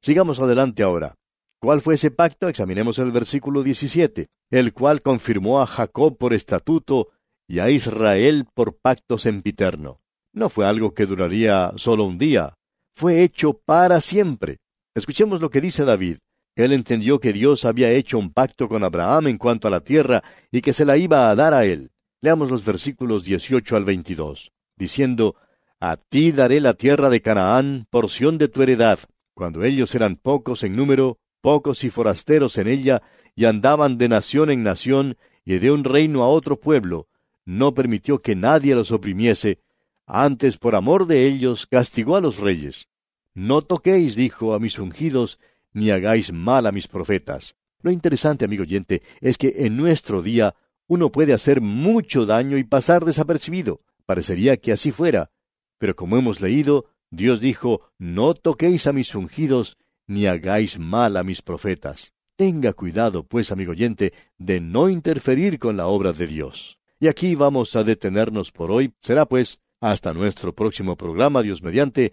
Sigamos 0.00 0.40
adelante 0.40 0.82
ahora. 0.82 1.14
¿Cuál 1.60 1.80
fue 1.80 1.94
ese 1.94 2.10
pacto? 2.10 2.48
Examinemos 2.48 2.98
el 2.98 3.10
versículo 3.10 3.62
17, 3.62 4.28
el 4.50 4.72
cual 4.72 5.00
confirmó 5.00 5.62
a 5.62 5.66
Jacob 5.66 6.18
por 6.18 6.34
estatuto 6.34 7.08
y 7.48 7.58
a 7.58 7.70
Israel 7.70 8.46
por 8.52 8.76
pacto 8.76 9.18
sempiterno. 9.18 10.00
No 10.34 10.50
fue 10.50 10.66
algo 10.66 10.92
que 10.92 11.06
duraría 11.06 11.72
solo 11.76 12.04
un 12.04 12.18
día, 12.18 12.54
fue 12.94 13.22
hecho 13.22 13.54
para 13.64 14.00
siempre. 14.00 14.58
Escuchemos 14.94 15.40
lo 15.40 15.50
que 15.50 15.60
dice 15.60 15.84
David. 15.84 16.18
Él 16.54 16.72
entendió 16.72 17.18
que 17.18 17.32
Dios 17.32 17.64
había 17.64 17.90
hecho 17.90 18.16
un 18.16 18.32
pacto 18.32 18.68
con 18.68 18.84
Abraham 18.84 19.26
en 19.26 19.38
cuanto 19.38 19.66
a 19.66 19.70
la 19.70 19.80
tierra 19.80 20.22
y 20.52 20.60
que 20.60 20.72
se 20.72 20.84
la 20.84 20.96
iba 20.96 21.28
a 21.28 21.34
dar 21.34 21.52
a 21.52 21.64
él. 21.64 21.90
Leamos 22.20 22.48
los 22.50 22.64
versículos 22.64 23.24
18 23.24 23.76
al 23.76 23.84
22, 23.84 24.52
diciendo, 24.76 25.34
A 25.80 25.96
ti 25.96 26.30
daré 26.30 26.60
la 26.60 26.74
tierra 26.74 27.10
de 27.10 27.20
Canaán, 27.20 27.86
porción 27.90 28.38
de 28.38 28.46
tu 28.48 28.62
heredad, 28.62 29.00
cuando 29.34 29.64
ellos 29.64 29.94
eran 29.96 30.14
pocos 30.14 30.62
en 30.62 30.76
número, 30.76 31.18
pocos 31.40 31.82
y 31.82 31.90
forasteros 31.90 32.56
en 32.56 32.68
ella, 32.68 33.02
y 33.34 33.46
andaban 33.46 33.98
de 33.98 34.08
nación 34.08 34.48
en 34.50 34.62
nación, 34.62 35.16
y 35.44 35.58
de 35.58 35.72
un 35.72 35.82
reino 35.82 36.22
a 36.22 36.28
otro 36.28 36.58
pueblo, 36.60 37.08
no 37.44 37.74
permitió 37.74 38.22
que 38.22 38.36
nadie 38.36 38.74
los 38.74 38.92
oprimiese, 38.92 39.58
antes 40.06 40.56
por 40.56 40.76
amor 40.76 41.06
de 41.06 41.26
ellos 41.26 41.66
castigó 41.66 42.16
a 42.16 42.20
los 42.20 42.38
reyes. 42.38 42.88
No 43.34 43.62
toquéis, 43.62 44.14
dijo, 44.14 44.54
a 44.54 44.60
mis 44.60 44.78
ungidos, 44.78 45.40
ni 45.72 45.90
hagáis 45.90 46.32
mal 46.32 46.66
a 46.66 46.72
mis 46.72 46.86
profetas. 46.86 47.56
Lo 47.82 47.90
interesante, 47.90 48.44
amigo 48.44 48.62
oyente, 48.62 49.02
es 49.20 49.36
que 49.36 49.66
en 49.66 49.76
nuestro 49.76 50.22
día 50.22 50.54
uno 50.86 51.10
puede 51.10 51.32
hacer 51.32 51.60
mucho 51.60 52.26
daño 52.26 52.56
y 52.56 52.64
pasar 52.64 53.04
desapercibido. 53.04 53.80
Parecería 54.06 54.56
que 54.56 54.72
así 54.72 54.92
fuera. 54.92 55.30
Pero 55.78 55.96
como 55.96 56.16
hemos 56.16 56.40
leído, 56.40 56.86
Dios 57.10 57.40
dijo, 57.40 57.90
no 57.98 58.34
toquéis 58.34 58.86
a 58.86 58.92
mis 58.92 59.14
ungidos, 59.14 59.76
ni 60.06 60.26
hagáis 60.26 60.78
mal 60.78 61.16
a 61.16 61.24
mis 61.24 61.42
profetas. 61.42 62.12
Tenga 62.36 62.72
cuidado, 62.72 63.24
pues, 63.24 63.52
amigo 63.52 63.72
oyente, 63.72 64.12
de 64.38 64.60
no 64.60 64.88
interferir 64.88 65.58
con 65.58 65.76
la 65.76 65.86
obra 65.86 66.12
de 66.12 66.26
Dios. 66.26 66.78
Y 67.00 67.08
aquí 67.08 67.34
vamos 67.34 67.76
a 67.76 67.84
detenernos 67.84 68.50
por 68.50 68.70
hoy. 68.70 68.92
Será, 69.00 69.26
pues, 69.26 69.60
hasta 69.80 70.14
nuestro 70.14 70.54
próximo 70.54 70.96
programa, 70.96 71.42
Dios 71.42 71.62
mediante, 71.62 72.12